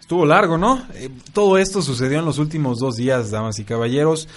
[0.00, 0.82] estuvo largo, ¿no?
[0.94, 4.28] Eh, todo esto sucedió en los últimos dos días, damas y caballeros.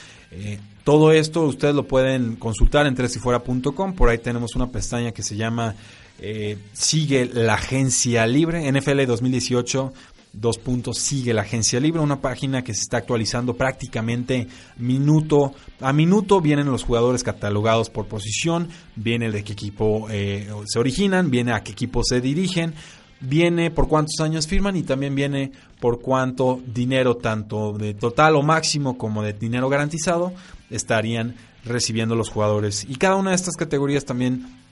[0.84, 3.94] todo esto ustedes lo pueden consultar en tresifuera.com.
[3.94, 5.76] Por ahí tenemos una pestaña que se llama
[6.20, 9.94] eh, sigue la agencia libre, NFL 2018.
[10.38, 15.94] Dos puntos, sigue la agencia libre, una página que se está actualizando prácticamente minuto a
[15.94, 16.42] minuto.
[16.42, 21.64] Vienen los jugadores catalogados por posición, viene de qué equipo eh, se originan, viene a
[21.64, 22.74] qué equipo se dirigen,
[23.22, 28.42] viene por cuántos años firman y también viene por cuánto dinero, tanto de total o
[28.42, 30.34] máximo como de dinero garantizado,
[30.70, 32.86] estarían recibiendo los jugadores.
[32.90, 34.65] Y cada una de estas categorías también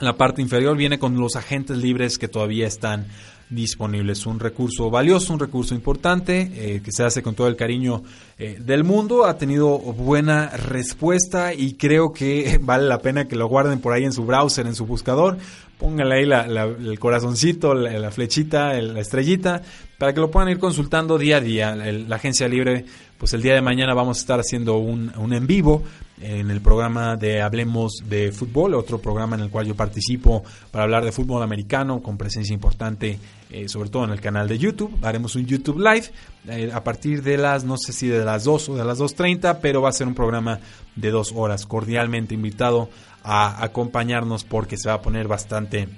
[0.00, 3.06] la parte inferior viene con los agentes libres que todavía están
[3.50, 4.26] disponibles.
[4.26, 8.02] Un recurso valioso, un recurso importante eh, que se hace con todo el cariño
[8.38, 9.24] eh, del mundo.
[9.24, 14.04] Ha tenido buena respuesta y creo que vale la pena que lo guarden por ahí
[14.04, 15.38] en su browser, en su buscador.
[15.78, 19.62] Pónganle ahí el corazoncito, la, flechita, la estrellita,
[19.96, 21.76] para que lo puedan ir consultando día a día.
[21.76, 22.84] la agencia libre,
[23.16, 25.84] pues el día de mañana vamos a estar haciendo un, un en vivo
[26.20, 30.84] en el programa de Hablemos de Fútbol, otro programa en el cual yo participo para
[30.84, 33.18] hablar de fútbol americano con presencia importante,
[33.50, 34.96] eh, sobre todo en el canal de YouTube.
[35.02, 36.10] Haremos un YouTube Live
[36.48, 39.58] eh, a partir de las, no sé si de las 2 o de las 2.30,
[39.60, 40.58] pero va a ser un programa
[40.96, 41.66] de dos horas.
[41.66, 42.88] Cordialmente invitado
[43.22, 45.88] a acompañarnos porque se va a poner bastante,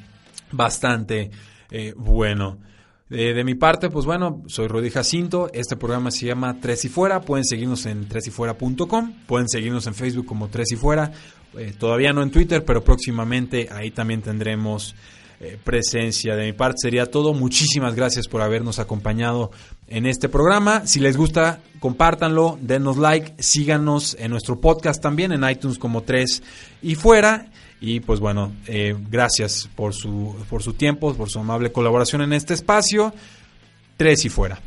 [0.52, 1.30] bastante
[1.70, 2.58] eh, bueno.
[3.10, 5.50] De mi parte, pues bueno, soy Rudy Jacinto.
[5.52, 7.20] Este programa se llama Tres y Fuera.
[7.20, 9.12] Pueden seguirnos en tresyfuera.com.
[9.26, 11.10] Pueden seguirnos en Facebook como Tres y Fuera.
[11.58, 14.94] Eh, todavía no en Twitter, pero próximamente ahí también tendremos
[15.40, 16.36] eh, presencia.
[16.36, 17.34] De mi parte sería todo.
[17.34, 19.50] Muchísimas gracias por habernos acompañado
[19.88, 20.86] en este programa.
[20.86, 26.44] Si les gusta, compártanlo, denos like, síganos en nuestro podcast también en iTunes como Tres
[26.80, 27.50] y Fuera.
[27.80, 32.34] Y pues bueno, eh, gracias por su, por su tiempo, por su amable colaboración en
[32.34, 33.14] este espacio.
[33.96, 34.60] Tres y fuera.